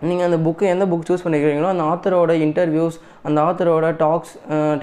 நீங்கள் 0.02 0.26
அந்த 0.26 0.38
புக்கு 0.38 0.66
எந்த 0.68 0.86
புக் 0.86 1.08
சூஸ் 1.08 1.24
பண்ணிக்கிறீங்களோ 1.26 1.70
அந்த 1.70 1.84
ஆத்தரோட 1.84 2.32
இன்டர்வியூஸ் 2.42 2.98
அந்த 3.28 3.40
ஆத்தரோட 3.48 3.88
டாக்ஸ் 4.04 4.34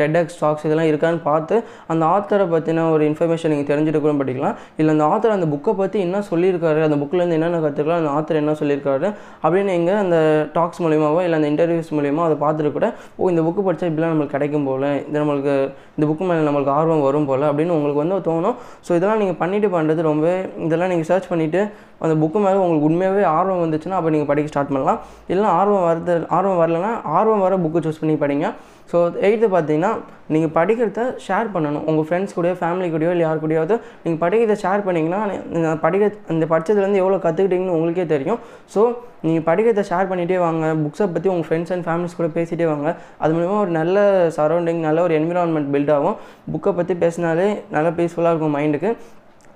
டெட்எக்ஸ் 0.00 0.38
டாக்ஸ் 0.42 0.64
இதெல்லாம் 0.66 0.88
இருக்கான்னு 0.90 1.20
பார்த்து 1.28 1.56
அந்த 1.92 2.04
ஆத்தரை 2.14 2.46
பற்றின 2.54 2.86
ஒரு 2.94 3.04
இன்ஃபர்மேஷன் 3.10 3.52
நீங்கள் 3.54 3.70
தெரிஞ்சுட்டு 3.72 4.02
கூட 4.04 4.14
படிக்கலாம். 4.20 4.56
இல்லை 4.80 4.90
அந்த 4.96 5.06
ஆத்தர் 5.12 5.36
அந்த 5.36 5.48
புக்கை 5.54 5.74
பற்றி 5.82 5.98
என்ன 6.06 6.22
சொல்லியிருக்காரு 6.30 6.82
அந்த 6.88 6.98
புக்கிலேருந்து 7.02 7.38
என்னென்ன 7.38 7.60
கற்றுக்கலாம் 7.66 8.00
அந்த 8.02 8.12
ஆத்தர் 8.18 8.40
என்ன 8.42 8.56
சொல்லியிருக்காரு 8.62 9.08
அப்படின்னு 9.44 9.70
நீங்கள் 9.74 10.00
அந்த 10.04 10.18
டாக்ஸ் 10.58 10.82
மூலியமாவோ 10.86 11.22
இல்லை 11.26 11.38
அந்த 11.40 11.50
இன்டர்வியூஸ் 11.52 11.92
மூலியமாக 11.98 12.28
அதை 12.28 12.38
பார்த்துட்டு 12.44 12.72
கூட 12.76 12.88
ஓ 13.20 13.30
இந்த 13.34 13.44
புக்கு 13.48 13.64
படித்தா 13.68 13.88
இப்படிலாம் 13.90 14.12
நம்மளுக்கு 14.14 14.36
கிடைக்கும் 14.36 14.68
போல் 14.70 14.88
இது 15.08 15.18
நம்மளுக்கு 15.22 15.54
இந்த 15.96 16.04
புக்கு 16.10 16.24
மேலே 16.28 16.44
நம்மளுக்கு 16.48 16.74
ஆர்வம் 16.78 17.04
வரும் 17.08 17.28
போல் 17.30 17.46
அப்படின்னு 17.50 17.76
உங்களுக்கு 17.78 18.02
வந்து 18.02 18.16
தோணும். 18.28 18.56
ஸோ 18.86 18.90
இதெல்லாம் 18.98 19.20
நீங்கள் 19.22 19.40
பண்ணிட்டு 19.42 19.68
பண்ணுறது 19.74 20.08
ரொம்ப 20.10 20.26
இதெல்லாம் 20.66 20.92
நீங்கள் 20.92 21.10
சர்ச் 21.10 21.30
பண்ணிவிட்டு 21.32 21.60
அந்த 22.04 22.14
புக்கு 22.22 22.38
மேலே 22.44 22.58
உங்களுக்கு 22.62 22.88
உண்மையாகவே 22.88 23.22
ஆர்வம் 23.36 23.60
வந்துச்சுன்னா 23.64 23.98
அப்போ 23.98 24.10
நீங்கள் 24.14 24.30
படிக்க 24.30 24.48
ஸ்டார்ட் 24.52 24.72
பண்ணலாம். 24.72 24.98
இல்லைனா 25.30 25.50
ஆர்வம் 25.60 25.84
வருது 25.88 26.14
ஆர்வம் 26.36 26.58
வரலன்னா 26.62 26.90
ஆர்வம் 27.18 27.44
வர 27.44 27.56
புக்கு 27.64 27.84
சூஸ் 27.86 28.00
பண்ணி 28.00 28.14
பண்ணுறீங்க 28.34 28.72
ஸோ 28.90 28.98
எயித்து 29.26 29.46
பார்த்தீங்கன்னா 29.54 29.90
நீங்கள் 30.34 30.52
படிக்கிறத 30.56 31.02
ஷேர் 31.26 31.48
பண்ணணும். 31.54 31.84
உங்கள் 31.90 32.06
ஃப்ரெண்ட்ஸ் 32.08 32.34
கூடயோ 32.36 32.54
ஃபேமிலி 32.60 32.88
கூடயோ 32.94 33.10
இல்லை 33.14 33.24
யார் 33.26 33.40
கூடயாவது 33.44 33.74
நீங்கள் 34.02 34.20
படிக்கிறத 34.24 34.56
ஷேர் 34.64 34.84
பண்ணிங்கன்னா 34.86 35.20
நீங்கள் 35.54 35.78
படிக்க 35.84 36.10
அந்த 36.32 36.44
படித்ததுலேருந்து 36.52 37.00
எவ்வளோ 37.02 37.18
கற்றுக்கிட்டீங்கன்னு 37.24 37.76
உங்களுக்கே 37.76 38.06
தெரியும். 38.14 38.40
ஸோ 38.74 38.82
நீங்கள் 39.26 39.46
படிக்கிறத 39.48 39.84
ஷேர் 39.90 40.10
பண்ணிகிட்டே 40.10 40.38
வாங்க. 40.46 40.66
புக்ஸை 40.84 41.08
பற்றி 41.16 41.30
உங்கள் 41.34 41.48
ஃப்ரெண்ட்ஸ் 41.48 41.74
அண்ட் 41.76 41.86
ஃபேமிலிஸ் 41.88 42.18
கூட 42.20 42.30
பேசிகிட்டே 42.38 42.68
வாங்க. 42.74 42.90
அது 43.22 43.34
மூலிமா 43.38 43.58
ஒரு 43.64 43.74
நல்ல 43.80 44.06
சரௌண்டிங் 44.38 44.82
நல்ல 44.88 45.00
ஒரு 45.08 45.16
என்விரான்மெண்ட் 45.20 45.72
பில்ட் 45.76 45.94
ஆகும். 45.98 46.16
புக்கை 46.54 46.72
பற்றி 46.80 46.96
பேசினாலே 47.04 47.50
நல்லா 47.76 47.92
பீஸ்ஃபுல்லாக 48.00 48.34
இருக்கும் 48.34 48.56
மைண்டுக்கு 48.60 48.92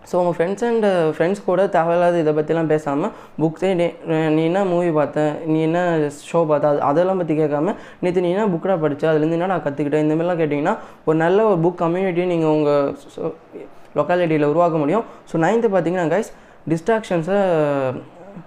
ஸோ 0.09 0.15
உங்கள் 0.21 0.37
ஃப்ரெண்ட்ஸ் 0.37 0.65
அண்ட் 0.69 0.87
ஃப்ரெண்ட்ஸ் 1.17 1.43
கூட 1.49 1.63
தேவையில்லாத 1.77 2.19
இதை 2.25 2.33
பற்றிலாம் 2.39 2.71
பேசாமல் 2.75 3.13
புக்ஸே 3.43 3.71
நீ 4.37 4.43
என்ன 4.51 4.65
மூவி 4.73 4.91
பார்த்த 4.99 5.25
நீ 5.53 5.59
என்ன 5.69 5.79
ஷோ 6.31 6.41
பார்த்த 6.51 6.71
அது 6.73 6.81
அதெல்லாம் 6.91 7.21
பற்றி 7.23 7.37
கேட்காம 7.43 7.75
நேற்று 8.05 8.25
நீ 8.27 8.31
என்ன 8.35 8.47
புக்கடா 8.55 8.77
படித்த 8.85 9.11
அதுலேருந்து 9.13 9.39
என்ன 9.39 9.51
நான் 9.55 9.65
கற்றுக்கிட்டேன் 9.67 10.05
இந்தமாதிரிலாம் 10.07 10.41
கேட்டிங்கன்னா 10.43 10.75
ஒரு 11.09 11.19
நல்ல 11.25 11.39
ஒரு 11.51 11.59
புக் 11.65 11.81
கம்யூனிட்டியை 11.85 12.29
நீங்கள் 12.35 12.55
உங்கள் 12.57 12.87
லொக்காலிட்டியில் 13.99 14.51
உருவாக்க 14.53 14.77
முடியும். 14.83 15.05
ஸோ 15.31 15.37
நைன்த்து 15.45 15.69
பார்த்தீங்கன்னா 15.75 16.09
கைஸ் 16.15 16.31
டிஸ்ட்ராக்ஷன்ஸை 16.73 17.39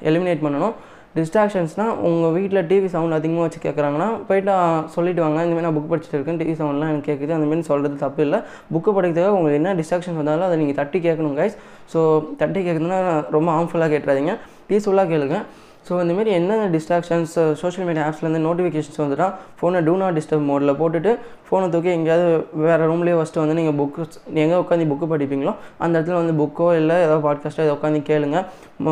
எலிமினேட் 0.10 0.44
பண்ணணும். 0.46 0.76
டிஸ்ட்ராக்ஷன்ஸ்னால் 1.16 1.94
உங்கள் 2.08 2.34
வீட்டில் 2.36 2.62
டிவி 2.70 2.90
சவுண்ட் 2.94 3.18
அதிகமாக 3.18 3.46
வச்சு 3.46 3.60
கேட்குறாங்கன்னா 3.66 4.08
போயிட்டு 4.28 4.54
சொல்லிட்டு 4.96 5.24
வாங்க 5.24 5.40
இந்தமாதிரி 5.46 5.66
நான் 5.68 5.78
புக் 5.78 5.90
படிச்சுட்டு 5.94 6.18
இருக்கேன் 6.18 6.40
டிவி 6.42 6.54
சவுண்ட்லாம் 6.60 6.92
எனக்கு 6.92 7.10
கேட்குது 7.10 7.36
அந்தமாரி 7.38 7.66
சொல்கிறது 7.72 7.98
தப்பு 8.06 8.22
இல்லை. 8.28 8.40
புக்கு 8.74 8.92
படிக்கிறதுக்காக 8.98 9.40
உங்களுக்கு 9.40 9.60
என்ன 9.62 9.74
டிஸ்ட்ராக்ஷன்ஸ் 9.80 10.22
வந்தாலும் 10.22 10.48
அதை 10.50 10.58
நீங்கள் 10.62 10.80
தட்டி 10.82 11.00
கேட்கணும் 11.08 11.36
கைஸ் 11.42 11.58
ஸோ 11.94 12.00
தட்டி 12.44 12.62
கேட்குறதுனா 12.68 13.02
ரொம்ப 13.38 13.50
ஹார்ம்ஃபுல்லாக 13.58 13.92
கேட்டுறாதீங்க. 13.96 14.36
பீஸ்ஃபுல்லாக 14.70 15.12
கேளுங்க. 15.14 15.40
ஸோ 15.88 15.94
இந்தமாரி 16.02 16.32
என்ன 16.40 16.58
டிஸ்ட்ராக்ஷன்ஸ் 16.74 17.36
சோஷியல் 17.62 17.88
மீடியா 17.88 18.04
ஆப்ஸ்லேருந்து 18.08 18.42
நோட்டிஃபிகேஷன்ஸ் 18.48 19.00
வந்துட்டா 19.04 19.28
ஃபோனை 19.60 19.80
டூ 19.88 19.94
நாட் 20.02 20.18
டிஸ்டர்ப் 20.18 20.46
மோடில் 20.50 20.74
போட்டுட்டு 20.82 21.12
ஃபோனை 21.48 21.68
தூக்கி 21.74 21.90
எங்கேயாவது 21.96 22.28
வேறு 22.66 22.90
ரூம்லேயே 22.92 23.16
ஃபஸ்ட்டு 23.20 23.42
வந்து 23.44 23.56
நீங்கள் 23.60 23.78
புக்கு 23.80 24.04
எங்கே 24.44 24.60
உட்காந்து 24.64 24.88
புக்கு 24.92 25.08
படிப்பீங்களோ 25.14 25.54
அந்த 25.84 25.94
இடத்துல 25.98 26.20
வந்து 26.22 26.36
புக்கோ 26.42 26.68
இல்லை 26.82 26.98
ஏதோ 27.08 27.16
பாட்காஸ்ட்டோ 27.26 27.64
ஏதோ 27.68 27.74
உட்காந்து 27.80 28.02
கேளுங்க. 28.12 28.38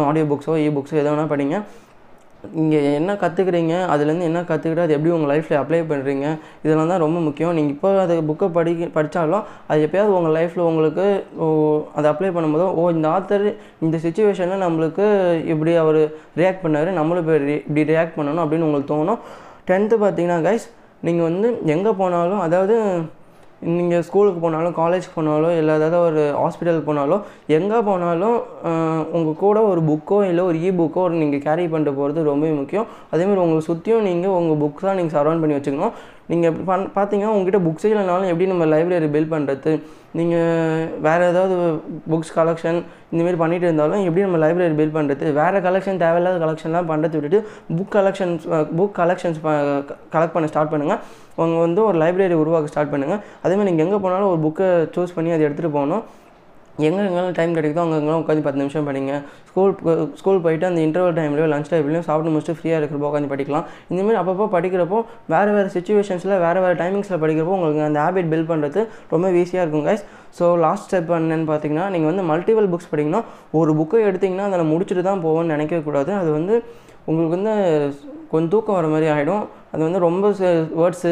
ஆடியோ 0.09 0.25
புக்ஸோ 0.31 0.55
இ 0.63 0.65
புக்ஸோ 0.79 0.97
எதோ 1.03 1.11
வேணால் 1.13 1.31
படிங்க. 1.33 1.59
இங்கே 2.61 2.79
என்ன 2.97 3.11
கற்றுக்குறீங்க 3.21 3.73
அதுலேருந்து 3.93 4.27
என்ன 4.27 4.39
கற்றுக்கிட்டு 4.49 4.83
அது 4.85 4.95
எப்படி 4.97 5.11
உங்கள் 5.15 5.31
லைஃப்பில் 5.31 5.59
அப்ளை 5.61 5.79
பண்ணுறீங்க 5.89 6.25
இதெல்லாம் 6.63 6.91
தான் 6.91 7.03
ரொம்ப 7.03 7.17
முக்கியம். 7.25 7.53
நீங்கள் 7.57 7.73
இப்போ 7.75 7.89
அது 8.03 8.15
புக்கை 8.29 8.47
படிக்க 8.57 8.87
படித்தாலும் 8.97 9.43
அது 9.71 9.79
எப்போயாவது 9.87 10.15
உங்கள் 10.19 10.35
லைஃப்பில் 10.37 10.67
உங்களுக்கு 10.69 11.05
ஓ 11.43 11.47
அதை 11.97 12.07
அப்ளை 12.13 12.31
பண்ணும்போது 12.37 12.65
ஓ 12.79 12.85
இந்த 12.97 13.07
ஆத்தர் 13.15 13.45
இந்த 13.85 13.95
சுச்சுவேஷனில் 14.05 14.65
நம்மளுக்கு 14.65 15.05
இப்படி 15.53 15.73
அவர் 15.83 16.01
ரியாக்ட் 16.41 16.63
பண்ணார்? 16.65 16.91
நம்மளும் 16.99 17.23
இப்போ 17.25 17.37
இப்படி 17.69 17.85
ரியாக்ட் 17.93 18.17
பண்ணணும் 18.19 18.43
அப்படின்னு 18.45 18.67
உங்களுக்கு 18.69 18.93
தோணும். 18.95 19.21
டென்த்து 19.69 19.97
பார்த்தீங்கன்னா 20.05 20.39
கைஸ் 20.49 20.67
நீங்கள் 21.07 21.27
வந்து 21.29 21.49
எங்கே 21.75 21.91
போனாலும் 22.01 22.43
அதாவது 22.47 22.75
நீங்கள் 23.75 24.03
ஸ்கூலுக்கு 24.07 24.39
போனாலும் 24.43 24.75
காலேஜ் 24.81 25.07
போனாலும் 25.15 25.55
இல்லை 25.59 25.73
ஏதாவது 25.79 25.97
ஒரு 26.07 26.21
ஹாஸ்பிட்டலுக்கு 26.41 26.89
போனாலும் 26.89 27.23
எங்கே 27.57 27.79
போனாலும் 27.87 28.37
உங்கள் 29.17 29.39
கூட 29.41 29.57
ஒரு 29.71 29.81
புக்கோ 29.89 30.19
இல்லை 30.29 30.43
ஒரு 30.49 30.57
இ 30.65 30.69
புக்கோ 30.81 31.01
ஒரு 31.07 31.15
நீங்கள் 31.21 31.43
கேரி 31.47 31.65
பண்ணிட்டு 31.73 31.97
போகிறது 31.97 32.29
ரொம்பவே 32.29 32.53
முக்கியம். 32.61 32.87
அதேமாதிரி 33.13 33.43
உங்களை 33.45 33.63
சுற்றியும் 33.69 34.07
நீங்கள் 34.09 34.35
உங்கள் 34.39 34.61
புக்ஸ் 34.63 34.87
தான் 34.87 34.97
நீங்கள் 35.01 35.17
சரௌண்ட் 35.17 35.43
பண்ணி 35.43 35.57
வச்சுக்கணும். 35.57 35.93
நீங்கள் 36.31 36.57
பண் 36.67 36.83
பார்த்தீங்கன்னா 36.97 37.31
உங்ககிட்ட 37.35 37.59
புக்ஸ் 37.67 37.87
இல்லைனாலும் 37.87 38.31
எப்படி 38.31 38.47
நம்ம 38.51 38.65
லைப்ரரி 38.73 39.09
பில்ட் 39.15 39.31
பண்ணுறது 39.33 39.71
நீங்கள் 40.17 40.83
வேறு 41.05 41.23
ஏதாவது 41.31 41.55
புக்ஸ் 42.11 42.33
கலெக்ஷன் 42.37 42.79
இந்தமாரி 43.11 43.37
பண்ணிகிட்டு 43.41 43.67
இருந்தாலும் 43.67 44.03
எப்படி 44.07 44.25
நம்ம 44.25 44.39
லைப்ரரி 44.43 44.75
பில்ட் 44.79 44.95
பண்ணுறது 44.97 45.33
வேறு 45.39 45.59
கலெக்ஷன் 45.67 46.01
தேவையில்லாத 46.03 46.39
கலெக்ஷன்லாம் 46.45 46.89
பண்ணுறது 46.91 47.17
விட்டுட்டு 47.17 47.39
book 47.77 47.93
collections 47.97 48.45
book 48.79 48.95
collections 49.01 49.39
collect 50.15 50.35
பண்ண 50.37 50.49
ஸ்டார்ட் 50.53 50.73
பண்ணுங்கள் 50.73 51.01
உங்கள் 51.43 51.63
வந்து 51.65 51.81
ஒரு 51.89 51.97
லைப்ரரி 52.03 52.37
உருவாக்க 52.43 52.73
ஸ்டார்ட் 52.73 52.93
பண்ணுங்கள் 52.93 53.21
அதேமாதிரி 53.43 53.69
நீங்கள் 53.71 53.87
எங்கே 53.87 53.99
போனாலும் 54.05 54.31
ஒரு 54.33 54.41
புக்கை 54.47 54.69
சூஸ் 54.95 55.15
பண்ணி 55.17 55.35
அதை 55.35 55.43
எடுத்துகிட்டு 55.47 55.77
போகணும். 55.77 56.03
எங்கே 56.87 56.99
எங்கெல்லாம் 57.07 57.35
டைம் 57.39 57.55
கிடைக்குதோ 57.57 57.81
அங்கங்கெல்லாம் 57.83 58.21
உட்காந்து 58.23 58.43
பத்து 58.47 58.59
நிமிஷம் 58.61 58.87
படிங்க. 58.89 59.13
ஸ்கூல் 59.49 59.73
ஸ்கூல் 60.19 60.41
போயிட்டு 60.45 60.65
அந்த 60.69 60.79
இன்டர்வல் 60.85 61.15
டைம்லையோ 61.19 61.47
லஞ்ச் 61.53 61.71
டைம்லையும் 61.73 62.05
சாப்பிட்டு 62.09 62.33
முடிச்சுட்டு 62.33 62.57
ஃப்ரீயாக 62.59 62.79
இருக்கிறப்போ 62.81 63.07
உட்காந்து 63.09 63.31
படிக்கலாம். 63.33 63.65
இந்தமாதிரி 63.91 64.19
அப்பப்போ 64.21 64.47
படிக்கிறப்போ 64.55 64.99
வேறு 65.33 65.53
வேறு 65.57 65.69
சுச்சுவேஷன்ஸில் 65.75 66.35
வேறு 66.45 66.61
வேறு 66.65 66.77
டைமிங்ஸில் 66.81 67.21
படிக்கிறப்போ 67.23 67.55
உங்களுக்கு 67.57 67.87
அந்த 67.89 68.01
ஹேபிட் 68.05 68.29
பில்ட் 68.33 68.49
பண்ணுறது 68.51 68.81
ரொம்ப 69.13 69.31
ஈஸியாக 69.41 69.63
இருக்கும் 69.65 69.87
கைஸ் 69.89 70.05
ஸோ 70.39 70.45
லாஸ்ட் 70.65 70.87
ஸ்டெப் 70.89 71.11
என்னென்னு 71.19 71.47
பார்த்தீங்கன்னா 71.51 71.87
நீங்கள் 71.95 72.11
வந்து 72.11 72.25
மல்டிபிள் 72.31 72.69
புக்ஸ் 72.73 72.91
படிக்கணும். 72.93 73.25
ஒரு 73.61 73.73
புக்கை 73.79 74.01
எடுத்திங்கன்னா 74.09 74.47
அதில் 74.49 74.71
முடிச்சுட்டு 74.73 75.03
தான் 75.09 75.23
போவோம்னு 75.25 75.53
நினைக்கவே 75.55 75.83
கூடாது. 75.89 76.13
அது 76.21 76.29
வந்து 76.37 76.55
உங்களுக்கு 77.09 77.35
வந்து 77.37 77.53
கொஞ்சம் 78.31 78.51
தூக்கம் 78.53 78.77
வர 78.77 78.87
மாதிரி 78.93 79.07
ஆகிடும் 79.13 79.43
அது 79.73 79.81
வந்து 79.85 79.99
ரொம்ப 80.05 80.25
வேர்ட்ஸு 80.79 81.11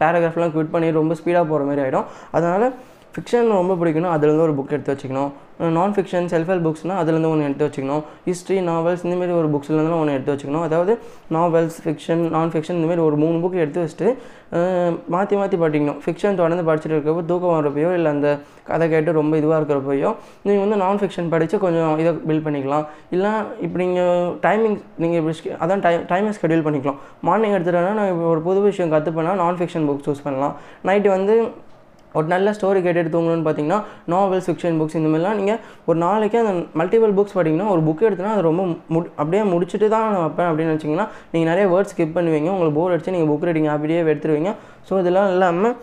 பேராகிராஃப்லாம் 0.00 0.52
குவிட் 0.54 0.72
பண்ணி 0.74 0.88
ரொம்ப 0.98 1.14
ஸ்பீடாக 1.18 1.44
போகிற 1.50 1.64
மாதிரி 1.68 1.82
ஆகிடும் 1.84 2.06
அதனால் 2.36 2.66
ஃபிக்ஷன் 3.14 3.48
ரொம்ப 3.60 3.74
பிடிக்கணும் 3.80 4.12
அதுலேருந்து 4.12 4.44
ஒரு 4.48 4.54
புக் 4.58 4.72
எடுத்து 4.76 4.92
வச்சுக்கணும். 4.92 5.32
நான் 5.74 5.92
ஃபிக்ஷன் 5.96 6.24
செல்ஃப் 6.30 6.48
ஹெல்ப் 6.50 6.64
புக்ஸ்னால் 6.66 7.00
அதுலேருந்து 7.00 7.28
ஒன்று 7.32 7.44
எடுத்து 7.48 7.66
வச்சுக்கணும். 7.66 8.00
ஹிஸ்ட்ரி 8.28 8.56
நாவல்ஸ் 8.68 9.02
இந்தமாரி 9.06 9.32
ஒரு 9.40 9.48
புக்ஸ்லேருந்து 9.52 9.98
ஒன்று 9.98 10.14
எடுத்து 10.16 10.32
வச்சுக்கணும். 10.32 10.64
அதாவது 10.68 10.92
நாவல்ஸ் 11.36 11.76
ஃபிக்ஷன் 11.84 12.22
நான் 12.36 12.50
ஃபிக்ஷன் 12.54 12.76
இந்தமாரி 12.78 13.02
ஒரு 13.08 13.16
மூணு 13.22 13.36
புக் 13.42 13.54
எடுத்து 13.64 13.82
வச்சுட்டு 13.84 14.08
மாற்றி 15.14 15.34
மாற்றி 15.40 15.56
படிக்கணும். 15.64 15.98
ஃபிக்ஷன் 16.04 16.38
தொடர்ந்து 16.40 16.64
படிச்சுட்டு 16.68 16.94
இருக்கப்போ 16.96 17.22
தூக்கம் 17.30 17.54
வரப்பையோ 17.58 17.90
இல்லை 17.98 18.10
அந்த 18.16 18.28
கதை 18.70 18.86
கேட்டு 18.94 19.12
ரொம்ப 19.20 19.34
இதுவாக 19.40 19.58
இருக்கிறப்பையோ 19.60 20.10
நீங்கள் 20.46 20.62
வந்து 20.64 20.78
நான் 20.84 21.00
ஃபிக்ஷன் 21.02 21.30
படித்து 21.34 21.58
கொஞ்சம் 21.66 21.94
இதை 22.02 22.12
பில்ட் 22.28 22.44
பண்ணிக்கலாம். 22.46 22.86
இல்லை 23.16 23.32
இப்போ 23.66 23.78
நீங்கள் 23.84 24.32
டைமிங் 24.46 24.78
நீங்கள் 25.04 25.20
இப்படி 25.22 25.54
அதான் 25.66 25.84
டைம் 25.86 26.02
டைமை 26.12 26.32
ஸ்கெடியூல் 26.38 26.66
பண்ணிக்கலாம். 26.68 26.98
மார்னிங் 27.28 27.54
எடுத்துட்டேன்னா 27.58 27.94
நான் 28.00 28.10
இப்போ 28.14 28.26
ஒரு 28.34 28.42
புது 28.48 28.62
விஷயம் 28.70 28.92
கற்றுப்பேன்னா 28.96 29.34
நான் 29.42 29.60
ஃபிக்ஷன் 29.60 29.86
புக் 29.90 30.04
சூஸ் 30.08 30.24
பண்ணலாம். 30.26 30.56
நைட்டு 30.90 31.10
வந்து 31.16 31.36
ஒரு 32.18 32.26
நல்ல 32.32 32.54
ஸ்டோரி 32.58 32.80
கேட்டுட்டு 32.86 33.12
தூங்கணும்னு 33.14 33.46
பார்த்தீங்கன்னா 33.46 33.78
நாவல்ஸ் 34.12 34.48
ஃபிக்ஷன் 34.48 34.78
புக்ஸ் 34.80 34.96
இந்த 35.00 35.10
மாதிரிலாம் 35.12 35.38
நீங்கள் 35.40 35.60
ஒரு 35.88 35.98
நாளைக்கு 36.04 36.38
அந்த 36.42 36.54
மல்டிபிள் 36.80 37.14
புக்ஸ் 37.18 37.36
படிங்கன்னா 37.38 37.68
ஒரு 37.74 37.82
புக் 37.88 38.04
எடுத்துனா 38.08 38.32
அது 38.36 38.44
ரொம்ப 38.48 38.64
மு 38.94 39.00
அப்படியே 39.20 39.42
முடிச்சுட்டு 39.52 39.88
தான் 39.94 40.06
நான் 40.14 40.24
வைப்பேன் 40.26 40.50
அப்படின்னு 40.50 40.74
வச்சிங்கன்னா 40.74 41.06
நீங்கள் 41.32 41.50
நிறைய 41.52 41.66
வேர்ட்ஸ் 41.74 41.94
ஸ்கிப் 41.94 42.16
பண்ணுவீங்க. 42.18 42.50
உங்களுக்கு 42.54 42.78
போர் 42.80 42.94
அடிச்சு 42.96 43.14
நீங்கள் 43.16 43.30
புக் 43.32 43.46
ரீடிங் 43.50 43.70
அப்படியே 43.76 44.00
எடுத்துருவீங்க. 44.12 44.52
ஸோ 44.88 45.00
இதெல்லாம் 45.04 45.30
இல்லாமல் 45.34 45.74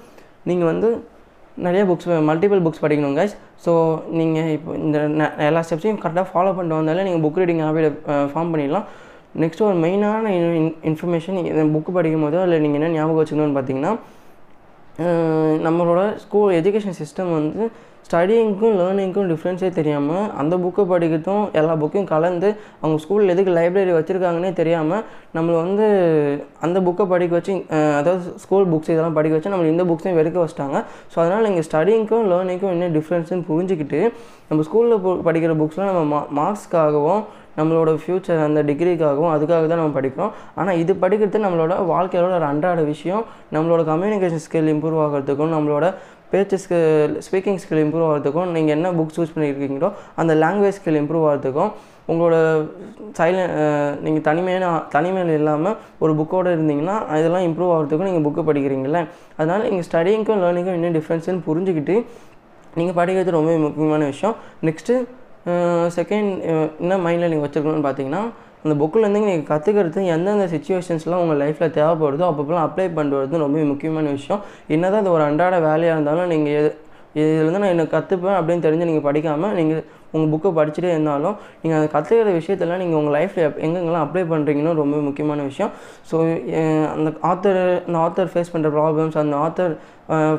நீங்கள் 0.52 0.72
வந்து 0.72 0.90
நிறைய 1.66 1.84
புக்ஸ் 1.90 2.10
மல்டிபிள் 2.28 2.62
புக்ஸ் 2.66 2.84
படிக்கணும் 2.84 3.16
கைஸ் 3.18 3.34
ஸோ 3.64 3.72
நீங்கள் 4.20 4.52
இப்போ 4.58 4.72
இந்த 4.86 4.98
எல்லா 5.48 5.62
ஸ்டெப்ஸையும் 5.68 6.00
கரெக்டாக 6.04 6.28
ஃபாலோ 6.32 6.52
பண்ணிட்டு 6.58 6.80
வந்தாலே 6.80 7.04
நீங்கள் 7.08 7.24
புக் 7.26 7.40
ரீடிங் 7.42 7.62
ஹேபிட் 7.66 7.98
ஃபார்ம் 8.34 8.52
பண்ணிடலாம். 8.54 8.86
நெக்ஸ்ட் 9.42 9.62
ஒரு 9.68 9.78
மெயினான 9.84 10.32
இன்ஃபர்மேஷன் 10.90 11.38
இந்த 11.42 11.66
புக்கு 11.76 11.92
படிக்கும் 11.98 12.26
போதோ 12.26 12.40
இல்லை 12.48 12.58
நீங்கள் 12.64 12.80
என்ன 12.80 12.90
ஞாபகம் 12.96 13.20
வச்சுக்கணும்னு 13.22 13.58
பார்த்தீங்கன்னா 13.58 13.92
நம்மளோட 15.68 16.02
ஸ்கூல் 16.24 16.54
எஜுகேஷன் 16.60 17.00
சிஸ்டம் 17.02 17.32
வந்து 17.38 17.64
ஸ்டடிங்க்கும் 18.06 18.76
லேர்னிங்க்கும் 18.80 19.28
டிஃப்ரென்ஸே 19.32 19.70
தெரியாமல் 19.78 20.24
அந்த 20.42 20.56
புக்கை 20.64 20.84
படிக்கிறதும் 20.92 21.44
எல்லா 21.60 21.74
புக்கையும் 21.82 22.08
கலந்து 22.12 22.50
அவங்க 22.82 22.98
ஸ்கூலில் 23.04 23.34
எதுக்கு 23.34 23.52
லைப்ரரி 23.58 23.94
வச்சுருக்காங்கன்னே 23.98 24.52
தெரியாமல் 24.60 25.04
நம்மளை 25.36 25.58
வந்து 25.66 25.86
அந்த 26.66 26.78
புக்கை 26.88 27.06
படிக்க 27.14 27.34
வச்சு 27.38 27.54
அதாவது 28.00 28.34
ஸ்கூல் 28.44 28.68
புக்ஸ் 28.72 28.92
இதெல்லாம் 28.94 29.18
படிக்க 29.20 29.38
வச்சு 29.38 29.54
நம்ம 29.54 29.70
இந்த 29.74 29.86
புக்ஸையும் 29.92 30.20
வெறுக்க 30.20 30.40
வச்சிட்டாங்க. 30.44 30.80
ஸோ 31.14 31.18
அதனால் 31.24 31.50
இங்கே 31.52 31.66
ஸ்டடிங்க்கும் 31.70 32.28
லேர்னிங்க்கும் 32.32 32.74
என்ன 32.76 32.90
டிஃப்ரென்ஸ்னு 32.98 33.48
புரிஞ்சுக்கிட்டு 33.52 34.02
நம்ம 34.50 34.66
ஸ்கூலில் 34.70 35.24
படிக்கிற 35.28 35.54
புக்ஸ்லாம் 35.62 35.92
நம்ம 35.92 36.04
மா 36.14 36.22
மார்க்ஸ்க்காகவும் 36.40 37.24
நம்மளோட 37.58 37.92
ஃப்யூச்சர் 38.02 38.42
அந்த 38.48 38.60
டிகிரிக்காகவும் 38.70 39.34
அதுக்காக 39.36 39.64
தான் 39.72 39.82
நம்ம 39.82 39.96
படிக்கிறோம். 40.00 40.32
ஆனால் 40.60 40.80
இது 40.84 40.94
படிக்கிறது 41.04 41.46
நம்மளோட 41.46 41.76
வாழ்க்கையோட 41.94 42.34
ஒரு 42.40 42.50
அன்றாட 42.54 42.82
விஷயம். 42.94 43.24
நம்மளோட 43.56 43.84
கம்யூனிகேஷன் 43.92 44.44
ஸ்கில் 44.48 44.72
இம்ப்ரூவ் 44.74 45.04
ஆகிறதுக்கும் 45.06 45.54
நம்மளோட 45.58 45.88
பேச்சு 46.34 46.58
ஸ்கில் 46.64 47.16
ஸ்பீக்கிங் 47.26 47.58
ஸ்கில் 47.62 47.82
இம்ப்ரூவ் 47.86 48.10
ஆகிறதுக்கும் 48.10 48.52
நீங்கள் 48.56 48.76
என்ன 48.76 48.90
புக்ஸ் 49.00 49.18
சூஸ் 49.18 49.34
பண்ணியிருக்கீங்களோ 49.36 49.90
அந்த 50.22 50.34
லாங்குவேஜ் 50.44 50.78
ஸ்கில் 50.78 51.00
இம்ப்ரூவ் 51.00 51.26
ஆகிறதுக்கும் 51.30 51.72
உங்களோட 52.12 52.36
சைலண்ட் 53.18 53.54
நீங்கள் 54.06 54.24
தனிமையான 54.28 54.70
தனிமையில் 54.96 55.34
இல்லாமல் 55.40 55.76
ஒரு 56.04 56.14
புக்கோடு 56.20 56.54
இருந்தீங்கன்னா 56.56 56.96
இதெல்லாம் 57.20 57.46
இம்ப்ரூவ் 57.48 57.72
ஆகிறதுக்கும் 57.76 58.10
நீங்கள் 58.10 58.26
புக்கு 58.28 58.44
படிக்கிறீங்கள 58.50 59.00
அதனால் 59.40 59.66
நீங்கள் 59.68 59.88
ஸ்டடிங்க்கும் 59.90 60.42
லேர்னிங்க்கும் 60.44 60.78
என்ன 60.80 60.92
டிஃப்ரென்ஸ்னு 60.98 61.44
புரிஞ்சுக்கிட்டு 61.50 61.96
நீங்கள் 62.80 62.98
படிக்கிறது 63.00 63.38
ரொம்ப 63.38 63.58
முக்கியமான 63.66 64.06
விஷயம். 64.14 64.36
நெக்ஸ்ட்டு 64.68 64.96
செகண்ட் 65.98 66.32
என்ன 66.84 66.98
மைண்டில் 67.06 67.32
நீங்கள் 67.34 67.48
வச்சுருக்கணும்னு 67.48 67.88
பார்த்தீங்கன்னா 67.88 68.24
அந்த 68.64 68.74
புக்கிலேருந்து 68.82 69.22
நீங்கள் 69.26 69.50
கற்றுக்கிறது 69.52 70.02
எந்தெந்த 70.16 70.46
சுச்சுவேஷன்ஸ்லாம் 70.54 71.24
உங்கள் 71.24 71.42
லைஃப்பில் 71.44 71.76
தேவைப்படுதோ 71.78 72.26
அப்பப்போலாம் 72.32 72.68
அப்ளை 72.68 72.86
பண்ணுறது 73.00 73.44
ரொம்ப 73.46 73.64
முக்கியமான 73.72 74.12
விஷயம். 74.18 74.42
என்ன 74.76 74.84
தான் 74.90 75.04
அது 75.04 75.16
ஒரு 75.18 75.24
அன்றாட 75.30 75.56
வேலையாக 75.70 75.96
இருந்தாலும் 75.98 76.32
நீங்கள் 76.34 76.58
எது 76.60 76.70
இதுலேருந்து 77.20 77.62
நான் 77.62 77.74
என்ன 77.76 77.86
கற்றுப்பேன் 77.94 78.38
அப்படின்னு 78.40 78.66
தெரிஞ்சு 78.66 78.86
நீங்கள் 78.90 79.08
படிக்காமல் 79.08 79.56
நீங்கள் 79.58 79.82
உங்கள் 80.14 80.32
புக்கை 80.34 80.50
படிச்சுட்டே 80.58 80.92
இருந்தாலும் 80.94 81.36
நீங்கள் 81.62 81.78
அதை 81.80 81.88
கற்றுக்கிற 81.96 82.30
விஷயத்தெல்லாம் 82.38 82.82
நீங்கள் 82.84 83.00
உங்கள் 83.00 83.16
லைஃப்பில் 83.18 83.46
எங்கெங்கெல்லாம் 83.66 84.06
அப்ளை 84.06 84.24
பண்ணுறீங்கன்னு 84.32 84.74
ரொம்ப 84.82 84.98
முக்கியமான 85.08 85.44
விஷயம். 85.50 85.72
ஸோ 86.10 86.16
அந்த 86.96 87.12
ஆத்தர் 87.32 87.60
அந்த 87.88 87.98
ஆத்தர் 88.06 88.32
ஃபேஸ் 88.34 88.54
பண்ணுற 88.54 88.72
ப்ராப்ளம்ஸ் 88.78 89.18
அந்த 89.24 89.38
ஆத்தர் 89.46 89.74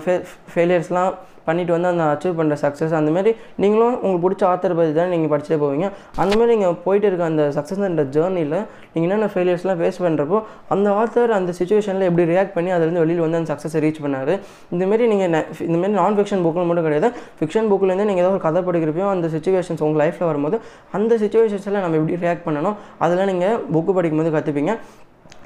ஃபே 0.05 0.15
ஃபெயிலியர்ஸ்லாம் 0.53 1.13
பண்ணிட்டு 1.47 1.73
வந்து 1.75 1.89
அந்த 1.91 2.05
அச்சீவ் 2.13 2.35
பண்ணுற 2.39 2.57
சக்ஸஸ் 2.63 2.93
அந்தமாரி 2.99 3.31
நீங்களும் 3.63 3.95
உங்களுக்கு 4.03 4.25
பிடிச்ச 4.25 4.43
ஆத்தர் 4.51 4.75
பற்றி 4.79 4.93
தான் 4.99 5.11
நீங்கள் 5.13 5.31
படிச்சுட்டே 5.33 5.59
போவீங்க. 5.63 5.87
அந்தமாரி 6.23 6.51
நீங்கள் 6.53 6.77
போயிட்டு 6.85 7.07
இருக்க 7.11 7.25
அந்த 7.31 7.45
சக்ஸஸ்ன்ற 7.57 8.05
ஜேர்னியில் 8.17 8.55
நீங்கள் 8.93 9.07
என்னென்ன 9.07 9.29
ஃபெயிலியர்ஸ்லாம் 9.33 9.79
ஃபேஸ் 9.81 9.99
பண்ணுறப்போ 10.05 10.39
அந்த 10.75 10.91
ஆத்தர் 11.01 11.33
அந்த 11.39 11.55
சுச்சுவேஷனில் 11.59 12.07
எப்படி 12.11 12.27
ரியாக்ட் 12.33 12.55
பண்ணி 12.59 12.71
அதுலேருந்து 12.77 13.03
வெளியில் 13.05 13.25
வந்து 13.27 13.39
அந்த 13.41 13.51
சக்ஸஸை 13.53 13.81
ரீச் 13.87 14.01
பண்ணார். 14.05 14.33
இந்தமாரி 14.75 15.09
நீங்கள் 15.15 15.35
இந்தமாரி 15.69 15.93
நான் 16.01 16.19
ஃபிக்ஷன் 16.21 16.45
புக்கில் 16.47 16.69
மட்டும் 16.71 16.87
கிடையாது 16.89 17.11
ஃபிக்ஷன் 17.41 17.71
புக்லேருந்து 17.73 18.09
நீங்கள் 18.11 18.25
ஏதோ 18.27 18.31
ஒரு 18.37 18.45
கதை 18.47 18.63
படிக்கிறப்பையும் 18.69 19.13
அந்த 19.17 19.29
சுச்சுவேஷன்ஸ் 19.35 19.85
உங்கள் 19.89 20.03
லைஃப்பில் 20.05 20.31
வரும்போது 20.31 20.59
அந்த 20.99 21.13
சுச்சுவேஷன்ஸில் 21.25 21.83
நம்ம 21.85 22.01
எப்படி 22.03 22.23
ரியாக்ட் 22.27 22.47
பண்ணணும் 22.49 22.79
அதெல்லாம் 23.07 23.31
நீங்கள் 23.35 23.59
புக்கு 23.77 23.95
படிக்கும்போது 23.99 24.37
கற்றுப்பீங்க 24.39 24.75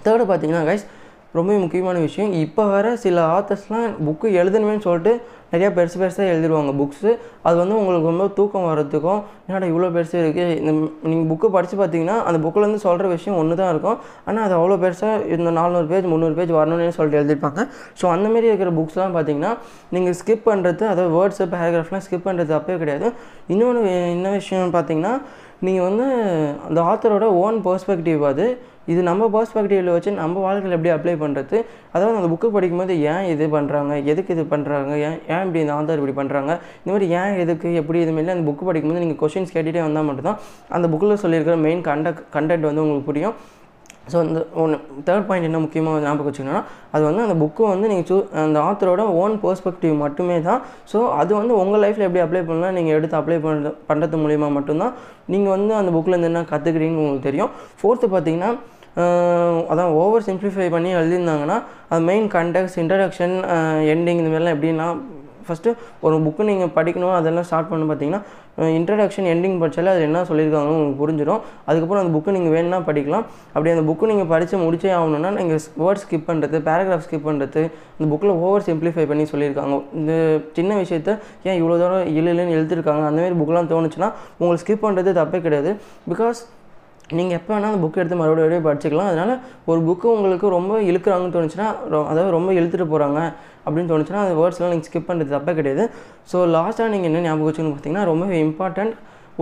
தேர்டு 0.07 0.25
பார்த்தீங்கன்னா 0.31 0.65
கைஸ் 0.71 0.87
ரொம்ப 1.41 1.53
முக்கியமான 1.65 1.97
விஷயம். 2.09 2.33
இப்போ 2.45 2.63
வர 2.75 2.87
சில 3.05 3.23
ஆத்தர்ஸ்லாம் 3.37 3.89
புக்கு 4.07 4.27
எழுதணுமேனு 4.41 4.87
சொல்லிட்டு 4.89 5.13
நிறையா 5.53 5.69
பெருசு 5.77 5.97
பெருசாக 6.01 6.31
எழுதிடுவாங்க 6.33 6.73
புக்ஸு 6.79 7.11
அது 7.47 7.57
வந்து 7.61 7.75
உங்களுக்கு 7.81 8.09
ரொம்ப 8.11 8.25
தூக்கம் 8.39 8.67
வர்றதுக்கும் 8.69 9.21
என்னடா 9.47 9.67
இவ்வளோ 9.73 9.91
பெருசு 9.97 10.17
இருக்குது 10.23 10.57
இந்த 10.61 10.73
நீங்கள் 11.11 11.29
புக்கு 11.33 11.49
படித்து 11.57 11.77
பார்த்தீங்கன்னா 11.81 12.17
அந்த 12.29 12.39
புக்கிலேருந்து 12.45 12.81
சொல்கிற 12.87 13.07
விஷயம் 13.15 13.39
ஒன்று 13.41 13.59
தான் 13.61 13.71
இருக்கும். 13.75 13.99
ஆனால் 14.29 14.45
அது 14.47 14.55
அவ்வளோ 14.59 14.79
பெருசாக 14.85 15.37
இந்த 15.37 15.53
நானூறு 15.59 15.89
பேஜ் 15.93 16.11
முந்நூறு 16.13 16.37
பேஜ் 16.39 16.53
வரணும்னு 16.59 16.97
சொல்லிட்டு 16.99 17.21
எழுதியிருப்பாங்க 17.21 17.63
ஸோ 18.01 18.07
அந்தமாரி 18.15 18.49
இருக்கிற 18.53 18.73
புக்ஸ்லாம் 18.81 19.17
பார்த்தீங்கன்னா 19.19 19.53
நீங்கள் 19.97 20.19
ஸ்கிப் 20.21 20.47
பண்ணுறது 20.51 20.85
அதாவது 20.93 21.11
வேர்ட்ஸு 21.17 21.47
பேராகிராஃப்லாம் 21.55 22.05
ஸ்கிப் 22.09 22.29
பண்ணுறது 22.29 22.55
அப்பவே 22.59 22.79
கிடையாது. 22.85 23.09
இன்னொன்று 23.55 23.83
என்ன 24.17 24.37
விஷயம்னு 24.41 24.77
பார்த்தீங்கன்னா 24.79 25.15
நீங்கள் 25.65 25.87
வந்து 25.89 26.07
அந்த 26.69 26.81
ஆத்தரோட 26.91 27.27
ஓன் 27.43 27.59
பர்ஸ்பெக்டிவ் 27.67 28.23
அது. 28.31 28.47
இது 28.93 29.01
நம்ம 29.09 29.29
பர்ஸ்பெக்டிவில் 29.35 29.95
வச்சு 29.95 30.11
நம்ம 30.21 30.43
வாழ்க்கையில் 30.45 30.77
எப்படி 30.77 30.93
அப்ளை 30.95 31.15
பண்ணுறது 31.23 31.57
அதாவது 31.95 32.19
அந்த 32.19 32.29
புக்கு 32.33 32.49
படிக்கும்போது 32.57 32.95
ஏன் 33.13 33.25
இது 33.33 33.45
பண்ணுறாங்க 33.55 33.93
எதுக்கு 34.13 34.35
இது 34.37 34.45
பண்ணுறாங்க 34.53 34.93
ஏன் 35.07 35.19
ஏன் 35.35 35.43
இப்படி 35.47 35.63
இந்த 35.65 35.75
ஆந்தர் 35.79 36.01
இப்படி 36.03 36.17
பண்ணுறாங்க 36.21 36.53
இந்த 36.83 36.91
மாதிரி 36.93 37.09
ஏன் 37.21 37.41
எதுக்கு? 37.45 37.69
எப்படி 37.81 38.01
இதுமாரி 38.05 38.35
அந்த 38.37 38.47
புக்கு 38.51 38.69
படிக்கும்போது 38.69 39.05
நீங்கள் 39.05 39.21
கொஷின்ஸ் 39.23 39.55
கேட்டுகிட்டே 39.57 39.85
வந்தால் 39.87 40.09
மட்டும்தான் 40.09 40.39
அந்த 40.79 40.89
புக்கில் 40.93 41.23
சொல்லியிருக்கிற 41.25 41.57
மெயின் 41.67 41.83
கண்டக்ட் 41.91 42.25
கண்டென்ட் 42.37 42.69
வந்து 42.71 42.85
உங்களுக்கு 42.85 43.11
புரியும். 43.11 43.37
ஸோ 44.13 44.17
இந்த 44.27 44.41
ஒன்று 44.63 44.77
தேர்ட் 45.07 45.27
பாயிண்ட் 45.29 45.49
என்ன 45.49 45.61
முக்கியமாக 45.65 46.03
ஞாபகம் 46.05 46.29
வச்சுக்கணும்னா 46.29 46.63
அது 46.95 47.03
வந்து 47.09 47.23
அந்த 47.27 47.37
புக்கு 47.43 47.63
வந்து 47.73 47.89
நீங்கள் 47.93 48.09
சூ 48.11 48.17
அந்த 48.45 48.59
ஆத்தரோட 48.69 49.05
ஓன் 49.23 49.35
பெர்ஸ்பெக்டிவ் 49.45 49.95
மட்டுமே 50.05 50.37
தான் 50.49 50.61
ஸோ 50.93 51.01
அது 51.21 51.33
வந்து 51.41 51.55
உங்கள் 51.63 51.83
லைஃப்பில் 51.85 52.07
எப்படி 52.09 52.23
அப்ளை 52.27 52.43
பண்ணலாம் 52.51 52.77
நீங்கள் 52.79 52.97
எடுத்து 52.99 53.19
அப்ளை 53.21 53.39
பண்ணுறது 53.47 53.75
பண்ணுறது 53.91 54.23
மூலிமா 54.25 54.49
மட்டும்தான். 54.59 54.95
நீங்கள் 55.35 55.55
வந்து 55.57 55.75
அந்த 55.81 55.93
புக்கில் 55.97 56.19
என்ன 56.31 56.47
கற்றுக்கிறீங்கன்னு 56.53 57.05
உங்களுக்கு 57.05 57.29
தெரியும். 57.31 57.53
ஃபோர்த்து 57.81 58.09
பார்த்தீங்கன்னா 58.15 58.53
அதான் 59.73 59.95
ஓவர் 60.03 60.27
சிம்ப்ளிஃபை 60.29 60.67
பண்ணி 60.75 60.91
எழுதியிருந்தாங்கன்னா 60.99 61.57
அது 61.91 62.03
மெயின் 62.11 62.29
கண்டெக்ஸ் 62.37 62.77
இன்ட்ரடக்ஷன் 62.83 63.35
எண்டிங் 63.95 64.21
இந்த 64.23 64.31
மாதிரிலாம் 64.33 64.57
எப்படின்னா 64.57 64.87
ஃபஸ்ட்டு 65.49 65.75
ஒரு 66.07 66.17
புக்கு 66.27 66.43
நீங்கள் 66.51 66.73
படிக்கணும் 66.79 67.15
அதெல்லாம் 67.19 67.47
ஸ்டார்ட் 67.51 67.71
பண்ண 67.73 67.87
பார்த்தீங்கன்னா 67.91 68.23
இன்ட்ரடக்ஷன் 68.79 69.29
எண்டிங் 69.33 69.57
படிச்சாலே 69.63 69.91
அது 69.95 70.03
என்ன 70.09 70.23
சொல்லியிருக்காங்கன்னு 70.29 70.77
உங்களுக்கு 70.77 71.01
புரிஞ்சிடும். 71.03 71.41
அதுக்கப்புறம் 71.69 72.03
அந்த 72.03 72.13
புக்கு 72.17 72.35
நீங்கள் 72.37 72.55
வேணும்னா 72.57 72.79
படிக்கலாம். 72.89 73.25
அப்படி 73.55 73.73
அந்த 73.75 73.85
புக்கு 73.89 74.11
நீங்கள் 74.13 74.31
படித்து 74.33 74.63
முடிச்சே 74.65 74.93
ஆகணும்னா 74.99 75.33
நீங்கள் 75.39 75.61
வேர்ட் 75.83 76.03
ஸ்கிப் 76.05 76.27
பண்ணுறது 76.31 76.59
பேராகிராஃப் 76.69 77.05
ஸ்கிப் 77.07 77.27
பண்ணுறது 77.29 77.63
இந்த 77.99 78.09
புக்கில் 78.13 78.35
ஓவர் 78.45 78.67
சிம்பிளிஃபை 78.71 79.07
பண்ணி 79.13 79.27
சொல்லியிருக்காங்க. 79.33 79.77
இந்த 80.01 80.13
சின்ன 80.59 80.81
விஷயத்த 80.83 81.11
ஏன் 81.49 81.59
இவ்வளோ 81.61 81.79
தூரம் 81.83 82.09
இல்லைன்னு 82.19 82.57
எழுதிருக்காங்க 82.59 83.05
அந்தமாரி 83.11 83.39
புக்கெலாம் 83.43 83.73
தோணுச்சுன்னா 83.75 84.11
உங்களுக்கு 84.41 84.65
ஸ்கிப் 84.67 84.85
பண்ணுறது 84.87 85.19
தப்பே 85.21 85.41
கிடையாது. 85.47 85.73
பிகாஸ் 86.13 86.41
நீங்கள் 87.17 87.37
எப்போ 87.39 87.51
வேணால் 87.55 87.71
அந்த 87.71 87.81
புக் 87.83 87.99
எடுத்து 88.01 88.17
மறுபடியும் 88.21 88.45
மறுபடியும் 88.45 88.69
படிச்சுக்கலாம். 88.69 89.11
அதனால் 89.13 89.35
ஒரு 89.71 89.81
புக்கு 89.89 90.07
உங்களுக்கு 90.15 90.47
ரொம்ப 90.57 90.79
இழுக்கிறாங்கன்னு 90.91 91.35
தோணுச்சுன்னா 91.37 91.67
அதாவது 92.13 92.31
ரொம்ப 92.37 92.51
இழுத்துட்டு 92.59 92.87
போகிறாங்க 92.93 93.21
அப்படின்னு 93.65 93.91
தோணுச்சுன்னா 93.93 94.23
அந்த 94.25 94.35
வேர்ட்ஸ்லாம் 94.41 94.73
நீங்கள் 94.75 94.89
ஸ்கிப் 94.89 95.09
பண்ணுறது 95.11 95.35
தப்பே 95.37 95.53
கிடையாது. 95.59 95.85
ஸோ 96.31 96.39
லாஸ்ட்டாக 96.55 96.89
நீங்கள் 96.95 97.11
என்ன 97.11 97.23
ஞாபகம் 97.27 97.49
வச்சுன்னு 97.49 97.75
பார்த்தீங்கன்னா 97.75 98.07
ரொம்ப 98.13 98.27
இம்பார்ட்டண்ட் 98.47 98.95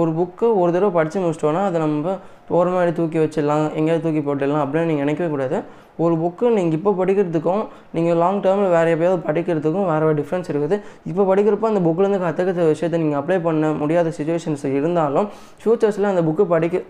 ஒரு 0.02 0.10
புக்கு 0.18 0.46
ஒரு 0.60 0.70
தடவை 0.74 0.92
படித்து 0.96 1.18
முடிச்சிட்டோன்னா 1.24 1.62
அதை 1.68 1.78
நம்ம 1.84 2.12
ஓரமாக 2.56 2.92
தூக்கி 2.98 3.18
வச்சிடலாம் 3.22 3.64
எங்கேயாவது 3.78 4.04
தூக்கி 4.06 4.22
போட்டுடலாம் 4.28 4.62
அப்படின்னு 4.64 4.88
நீங்கள் 4.90 5.06
நினைக்கவே 5.06 5.28
கூடாது. 5.34 5.58
ஒரு 6.04 6.14
புக்கு 6.22 6.46
நீங்கள் 6.56 6.76
இப்போ 6.78 6.92
படிக்கிறதுக்கும் 7.00 7.62
நீங்கள் 7.96 8.18
லாங் 8.22 8.40
டேர்மில் 8.44 8.72
வேறு 8.76 8.92
எப்பயாவது 8.94 9.22
படிக்கிறதுக்கும் 9.28 9.86
வேறு 9.90 10.04
வேறு 10.06 10.18
டிஃப்ரென்ஸ் 10.20 10.50
இருக்குது. 10.52 10.76
இப்போ 11.10 11.22
படிக்கிறப்போ 11.30 11.68
அந்த 11.72 11.82
புக்கிலேருந்து 11.86 12.20
கற்றுக்கிற 12.24 12.66
விஷயத்தை 12.72 13.00
நீங்கள் 13.04 13.20
அப்ளை 13.20 13.38
பண்ண 13.46 13.70
முடியாத 13.82 14.12
சுச்சுவேஷன்ஸ் 14.18 14.66
இருந்தாலும் 14.78 15.28
ஃப்யூச்சர்ஸில் 15.62 16.12
அந்த 16.12 16.24
புக்கு 16.28 16.46
படிக்க 16.54 16.82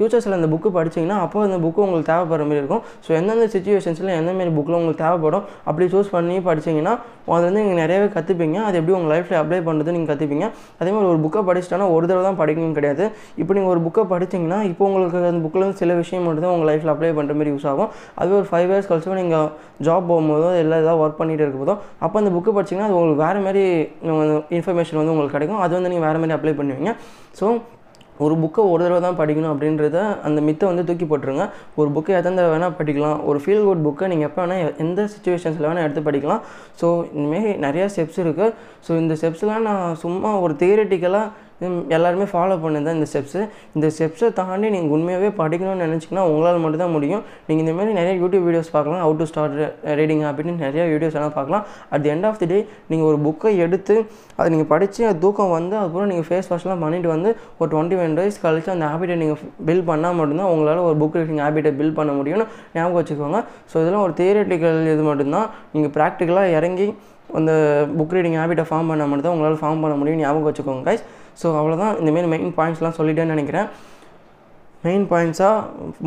ஃபியூச்சர்ஸில் 0.00 0.36
அந்த 0.36 0.48
புக்கு 0.50 0.68
படிச்சிங்கன்னா 0.76 1.16
அப்போ 1.22 1.38
அந்த 1.46 1.56
புக்கு 1.62 1.80
உங்களுக்கு 1.86 2.08
தேவைப்படுற 2.10 2.44
மாதிரி 2.50 2.60
இருக்கும். 2.62 2.82
ஸோ 3.06 3.10
எந்தெந்த 3.16 3.46
சுச்சுவேஷன்ஸில் 3.54 4.10
எந்தமாரி 4.18 4.52
புக்கில் 4.58 4.76
உங்களுக்கு 4.78 5.02
தேவைப்படும் 5.04 5.44
அப்படி 5.68 5.86
சூஸ் 5.94 6.10
பண்ணி 6.14 6.36
படிச்சிங்கன்னா 6.46 6.92
அதுலேருந்து 7.32 7.62
நீங்கள் 7.64 7.80
நிறையவே 7.80 8.06
கற்றுப்பீங்க 8.14 8.58
அது 8.68 8.76
எப்படி 8.80 8.94
உங்கள் 8.98 9.12
லைஃப்பில் 9.12 9.38
அப்ளை 9.40 9.58
பண்ணுறது 9.66 9.92
நீங்கள் 9.96 10.10
கற்றுப்பீங்க 10.12 10.46
அதே 10.80 10.90
மாதிரி 10.94 11.08
ஒரு 11.12 11.20
புக்கை 11.24 11.40
படிச்சிட்டோன்னா 11.48 11.88
ஒரு 11.96 12.04
தடவை 12.10 12.22
தான் 12.28 12.38
படிக்கணும் 12.40 12.76
கிடையாது. 12.78 13.04
இப்போ 13.40 13.52
நீங்கள் 13.56 13.72
ஒரு 13.74 13.82
புக்கை 13.86 14.04
படிச்சிங்கன்னா 14.12 14.60
இப்போ 14.70 14.84
உங்களுக்கு 14.88 15.18
அந்த 15.32 15.42
புக்கில் 15.46 15.76
சில 15.80 15.94
விஷயம் 16.02 16.24
மட்டும் 16.28 16.46
தான் 16.46 16.54
உங்கள் 16.56 16.70
லைஃப்பில் 16.70 16.92
அப்ளை 16.94 17.10
பண்ணுற 17.18 17.36
மாதிரி 17.40 17.52
யூஸ் 17.54 17.68
ஆகும். 17.72 17.90
அதுவே 18.20 18.36
ஒரு 18.40 18.48
ஃபைவ் 18.52 18.70
இயர்ஸ் 18.72 18.88
கழிச்சு 18.92 19.20
நீங்கள் 19.22 19.48
ஜாப் 19.88 20.08
போகும்போதோ 20.12 20.50
இல்லை 20.62 20.78
ஏதாவது 20.84 21.02
ஒர்க் 21.04 21.20
பண்ணிகிட்டு 21.20 21.44
இருக்கும்போதோ 21.46 21.76
அப்போ 22.06 22.16
அந்த 22.22 22.32
புக்கு 22.36 22.56
படிச்சிங்கன்னா 22.58 22.88
அது 22.90 22.98
உங்களுக்கு 23.00 23.24
வேறு 23.26 23.42
மாதிரி 23.48 23.64
இன்ஃபர்மேஷன் 24.58 25.00
வந்து 25.00 25.14
உங்களுக்கு 25.16 25.36
கிடைக்கும். 25.36 25.60
அது 25.66 25.72
வந்து 25.78 25.92
நீங்கள் 25.92 26.08
வேறு 26.08 26.22
மாதிரி 26.24 26.36
அப்ளை 26.38 26.54
பண்ணுவீங்க. 26.60 26.94
ஸோ 27.40 27.46
ஒரு 28.24 28.34
புக்கை 28.42 28.62
ஒரு 28.72 28.80
தடவை 28.84 29.00
தான் 29.06 29.18
படிக்கணும் 29.20 29.52
அப்படின்றத 29.54 29.98
அந்த 30.28 30.38
மித்தை 30.48 30.66
வந்து 30.70 30.84
தூக்கி 30.88 31.06
போட்டுருங்க. 31.10 31.44
ஒரு 31.80 31.90
புக்கை 31.96 32.14
எத்தனை 32.18 32.36
தடவை 32.38 32.52
வேணால் 32.54 32.76
படிக்கலாம். 32.80 33.18
ஒரு 33.28 33.38
ஃபீல் 33.44 33.66
குட் 33.68 33.84
புக்கை 33.88 34.08
நீங்கள் 34.12 34.28
எப்போ 34.30 34.40
வேணால் 34.44 34.74
எந்த 34.84 35.08
சுச்சுவேஷன்ஸில் 35.14 35.68
வேணால் 35.68 35.86
எடுத்து 35.86 36.02
படிக்கலாம். 36.08 36.42
ஸோ 36.80 36.88
இந்தமாரி 37.16 37.52
நிறையா 37.66 37.86
ஸ்டெப்ஸ் 37.94 38.20
இருக்குது 38.24 38.54
ஸோ 38.88 38.90
இந்த 39.02 39.16
ஸ்டெப்ஸ்லாம் 39.20 39.66
நான் 39.70 39.96
சும்மா 40.04 40.32
ஒரு 40.46 40.56
தியரட்டிக்கலாக 40.62 41.28
எல்லாருமே 41.96 42.26
ஃபாலோ 42.32 42.54
பண்ணது 42.64 42.86
தான் 42.86 42.96
இந்த 42.98 43.06
ஸ்டெப்ஸு 43.10 43.40
இந்த 43.76 43.86
ஸ்டெப்ஸை 43.94 44.28
தாண்டி 44.38 44.68
நீங்கள் 44.74 44.92
உண்மையாகவே 44.96 45.30
படிக்கணும்னு 45.40 45.84
நினச்சிங்கன்னா 45.86 46.24
உங்களால் 46.30 46.60
மட்டும்தான் 46.64 46.94
முடியும். 46.96 47.22
நீங்கள் 47.48 47.62
இந்தமாதிரி 47.64 47.94
நிறைய 48.00 48.14
யூடியூப் 48.22 48.44
வீடியோஸ் 48.48 48.70
பார்க்கலாம் 48.76 49.02
அவுட் 49.06 49.20
டு 49.22 49.26
ஸ்டார்ட் 49.30 49.56
ரீடிங் 50.00 50.24
அப்படின்னு 50.30 50.54
நிறைய 50.64 50.84
வீடியோஸ் 50.92 51.16
எல்லாம் 51.18 51.34
பார்க்கலாம். 51.38 51.64
At 51.94 52.04
the 52.06 52.12
end 52.14 52.28
of 52.30 52.40
the 52.42 52.48
day 52.52 52.58
நீங்கள் 52.92 53.08
ஒரு 53.10 53.20
புக்கை 53.26 53.52
எடுத்து 53.66 53.96
அதை 54.38 54.48
நீங்கள் 54.54 54.70
படித்து 54.72 55.00
அது 55.10 55.20
தூக்கம் 55.26 55.54
வந்து 55.58 55.74
அதுக்கப்புறம் 55.80 56.10
நீங்கள் 56.12 56.28
ஃபேஸ் 56.30 56.50
வாஷ்லாம் 56.52 56.82
பண்ணிட்டு 56.86 57.10
வந்து 57.14 57.32
ஒரு 57.60 57.68
டுவெண்ட்டி 57.74 57.98
ஒன் 58.04 58.16
டேஸ் 58.20 58.40
கழிச்சு 58.46 58.72
அந்த 58.76 58.86
ஹேபிட்டை 58.92 59.18
நீங்கள் 59.22 59.40
பில் 59.70 59.86
பண்ணால் 59.90 60.18
மட்டும்தான் 60.20 60.50
உங்களால் 60.54 60.82
ஒரு 60.88 60.98
புக் 61.02 61.18
ரீடிங் 61.20 61.42
ஹேபிட்டை 61.44 61.72
பில் 61.82 61.96
பண்ண 62.00 62.12
முடியும்னு 62.20 62.46
ஞாபகம் 62.76 62.98
வச்சுக்கோங்க. 63.00 63.40
ஸோ 63.70 63.76
இதெல்லாம் 63.82 64.04
ஒரு 64.08 64.14
தியரட்டிக்கல் 64.20 64.80
இது 64.94 65.04
மட்டும்தான். 65.10 65.48
நீங்கள் 65.76 65.94
ப்ராக்டிக்கலாக 65.98 66.56
இறங்கி 66.58 66.88
அந்த 67.38 67.52
புக் 67.98 68.14
ரீடிங் 68.16 68.36
ஹேபிட்டை 68.40 68.64
ஃபார்ம் 68.70 68.90
பண்ண 68.90 69.06
மட்டும் 69.10 69.26
தான் 69.26 69.34
உங்களால் 69.36 69.60
ஃபார்ம் 69.62 69.82
பண்ண 69.84 69.94
முடியும் 70.00 70.20
ஞாபகம் 70.24 70.48
வச்சுக்கோங்க 70.48 70.84
கைஸ் 70.88 71.04
ஸோ 71.40 71.46
அவ்வளோதான் 71.60 71.94
இந்தமாரி 72.00 72.28
மெயின் 72.34 72.54
பாயிண்ட்ஸ்லாம் 72.58 72.96
சொல்லிட்டேன்னு 72.98 73.34
நினைக்கிறேன். 73.36 73.68
மெயின் 74.86 75.04
பாயிண்ட்ஸாக 75.10 75.56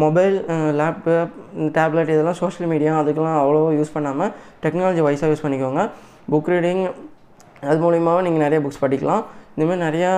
மொபைல் 0.03 0.35
லேப்டாப் 0.79 1.33
டேப்லெட் 1.77 2.11
இதெல்லாம் 2.13 2.39
சோஷியல் 2.41 2.69
மீடியா 2.71 2.91
அதுக்கெல்லாம் 3.01 3.39
அவ்வளோ 3.41 3.61
யூஸ் 3.79 3.95
பண்ணாமல் 3.95 4.31
டெக்னாலஜி 4.63 5.01
வைஸாக 5.07 5.29
யூஸ் 5.31 5.43
பண்ணிக்கோங்க. 5.45 5.83
புக் 6.33 6.49
ரீடிங் 6.53 6.83
அது 7.69 7.77
மூலியமாகவும் 7.85 8.25
நீங்கள் 8.27 8.45
நிறைய 8.45 8.59
புக்ஸ் 8.65 8.83
படிக்கலாம். 8.83 9.23
இந்தமாதிரி 9.55 9.81
நிறையா 9.87 10.11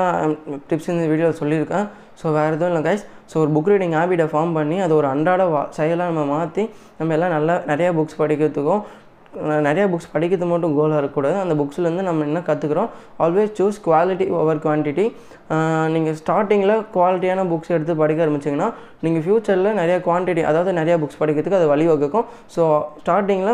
டிப்ஸ் 0.70 0.90
இந்த 0.94 1.08
வீடியோவில் 1.12 1.40
சொல்லியிருக்கேன். 1.42 1.86
ஸோ 2.20 2.26
வேறு 2.36 2.54
எதுவும் 2.56 2.72
இல்லை 2.72 2.84
கைஸ் 2.88 3.04
ஸோ 3.32 3.36
ஒரு 3.44 3.52
புக் 3.56 3.70
ரீடிங் 3.72 3.96
ஹேபிட்டை 4.00 4.28
ஃபார்ம் 4.34 4.54
பண்ணி 4.58 4.78
அது 4.86 4.94
ஒரு 5.00 5.08
அன்றாட 5.14 5.44
வா 5.54 5.62
செயலாக 5.78 6.12
நம்ம 6.12 6.24
மாற்றி 6.34 6.64
நம்ம 7.00 7.14
எல்லாம் 7.16 7.34
நல்லா 7.36 7.56
நிறையா 7.72 7.90
புக்ஸ் 7.98 8.20
படிக்கிறதுக்கும் 8.22 8.84
நிறையா 9.68 9.86
புக்ஸ் 9.94 10.12
படிக்கிறது 10.14 10.48
மட்டும் 10.54 10.76
கோலாக 10.78 11.00
இருக்கக்கூடாது. 11.02 11.38
அந்த 11.44 11.54
புக்ஸ்லேருந்து 11.62 12.06
நம்ம 12.10 12.26
என்ன 12.30 12.42
கற்றுக்குறோம் 12.50 12.90
always 13.26 13.54
choose 13.60 13.80
quality 13.88 14.28
over 14.42 14.62
quantity 14.66 15.06
நீங்கள் 15.96 16.18
ஸ்டார்டிங்கில் 16.22 16.76
குவாலிட்டியான 16.98 17.48
புக்ஸ் 17.54 17.74
எடுத்து 17.78 17.96
படிக்க 18.04 18.26
ஆரம்பிச்சிங்கன்னா 18.28 18.70
நீங்கள் 19.06 19.26
ஃப்யூச்சரில் 19.26 19.72
நிறையா 19.82 19.98
குவான்டிட்டி 20.10 20.44
அதாவது 20.52 20.74
நிறைய 20.82 20.98
புக்ஸ் 21.04 21.20
படிக்கிறதுக்கு 21.24 21.60
அது 21.62 21.72
வழிவகுக்கும் 21.74 22.28
ஸோ 22.56 22.64
ஸ்டார்டிங்கில் 23.04 23.54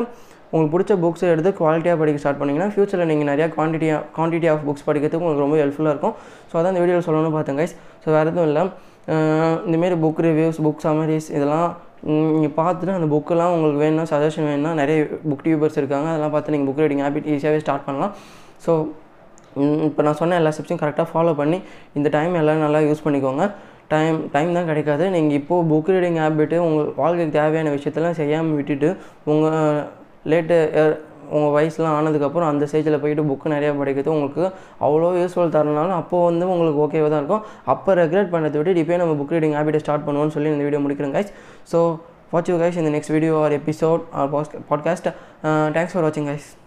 உங்களுக்கு 0.53 0.73
பிடிச்ச 0.75 0.93
புக்ஸ் 1.03 1.25
எடுத்து 1.33 1.51
குவாலிட்டியாக 1.59 1.97
படிக்க 1.99 2.21
ஸ்டார்ட் 2.21 2.39
பண்ணிங்கன்னா 2.39 2.71
ஃப்யூச்சரில் 2.73 3.09
நீங்கள் 3.11 3.29
நிறையா 3.31 3.47
குவான்டிட்டியாக 3.55 4.01
குவான்டிட்டி 4.15 4.47
ஆஃப் 4.53 4.63
புக்ஸ் 4.69 4.87
படிக்கிறதுக்கு 4.87 5.23
உங்களுக்கு 5.23 5.45
ரொம்ப 5.45 5.57
ஹெல்ப்ஃபுல்லாக 5.61 5.93
இருக்கும். 5.95 6.15
ஸோ 6.49 6.53
அதான் 6.59 6.73
இந்த 6.73 6.81
வீடியோவில் 6.83 7.05
சொல்லணும்னு 7.07 7.35
பார்த்தேன் 7.37 7.59
கைஸ் 7.61 7.75
ஸோ 8.03 8.07
வேறு 8.15 8.29
எதுவும் 8.31 8.49
இல்லை. 8.49 8.63
இந்தமாரி 9.67 9.95
புக் 10.03 10.19
ரிவ்யூஸ் 10.27 10.59
புக் 10.65 10.83
சமரிஸ் 10.85 11.29
இதெல்லாம் 11.37 11.69
நீங்கள் 12.09 12.55
பார்த்துட்டு 12.59 12.93
அந்த 12.97 13.07
புக்கெல்லாம் 13.13 13.53
உங்களுக்கு 13.55 13.81
வேணும்னா 13.83 14.05
சஜஷன் 14.11 14.47
வேணும்னா 14.49 14.71
நிறைய 14.81 14.99
புக் 15.29 15.43
டியூபர்ஸ் 15.47 15.79
இருக்காங்க. 15.81 16.07
அதெல்லாம் 16.11 16.33
பார்த்து 16.35 16.53
நீங்கள் 16.55 16.69
புக் 16.69 16.81
ரீடிங் 16.83 17.03
ஹேபிட் 17.05 17.29
ஈஸியாகவே 17.33 17.59
ஸ்டார்ட் 17.65 17.85
பண்ணலாம். 17.87 18.13
ஸோ 18.65 18.73
இப்போ 19.87 20.01
நான் 20.07 20.17
சொன்ன 20.21 20.37
எல்லா 20.39 20.51
ஸ்டெப்ஸையும் 20.55 20.81
கரெக்டாக 20.81 21.07
ஃபாலோ 21.11 21.31
பண்ணி 21.41 21.57
இந்த 21.99 22.07
டைம் 22.17 22.35
எல்லாம் 22.41 22.63
நல்லா 22.65 22.79
யூஸ் 22.87 23.05
பண்ணிக்கோங்க. 23.05 23.45
டைம் 23.93 24.17
டைம் 24.35 24.51
தான் 24.57 24.69
கிடைக்காது. 24.71 25.05
நீங்கள் 25.15 25.37
இப்போது 25.39 25.67
புக் 25.71 25.89
ரீடிங் 25.95 26.19
ஹேபிட்டு 26.23 26.57
உங்கள் 26.67 26.91
வாழ்க்கைக்கு 27.01 27.37
தேவையான 27.39 27.71
விஷயத்தெல்லாம் 27.77 28.19
செய்யாமல் 28.19 28.57
விட்டுட்டு 28.59 28.89
உங்கள் 29.31 29.81
லேட்டு 30.31 30.57
உங்கள் 31.31 31.53
வயசுலாம் 31.57 31.95
ஆனதுக்கப்புறம் 31.99 32.47
அந்த 32.47 32.65
ஸ்டேஜில் 32.65 32.99
போயிட்டு 32.99 33.23
புக்கு 33.23 33.53
நிறையா 33.55 33.71
படிக்கிறது 33.79 34.07
உங்களுக்கு 34.07 34.43
அவ்வளோ 34.81 35.09
யூஸ்ஃபுல் 35.21 35.53
தரனாலும் 35.57 35.91
அப்போது 35.91 36.23
வந்து 36.23 36.49
உங்களுக்கு 36.49 36.87
ஓகேவாக 36.87 37.09
தான் 37.09 37.19
இருக்கும். 37.19 37.43
அப்போ 37.65 37.93
ரெகுலேட் 37.93 38.31
பண்ணுறதை 38.31 38.57
விட்டு 38.57 38.75
இப்போ 38.75 38.97
நம்ம 38.97 39.13
புக் 39.13 39.35
ரீடிங் 39.37 39.57
ஹேபிட்டை 39.57 39.77
ஸ்டார்ட் 39.77 40.07
பண்ணுவோம்னு 40.07 40.29
சொல்லி 40.29 40.49
இந்த 40.49 40.63
வீடியோ 40.63 40.81
முடிக்கிறேன் 40.81 41.15
guys 41.17 41.31
so 41.73 41.81
watch 42.31 42.49
you 42.49 42.57
guys 42.57 42.77
இந்த 42.77 42.89
next 42.89 43.11
video 43.11 43.43
or 43.43 43.51
episode 43.51 44.01
or 44.13 44.29
podcast 44.69 45.09
thanks 45.73 45.93
for 45.93 46.03
வாட்சிங் 46.03 46.29
கைஸ் 46.31 46.60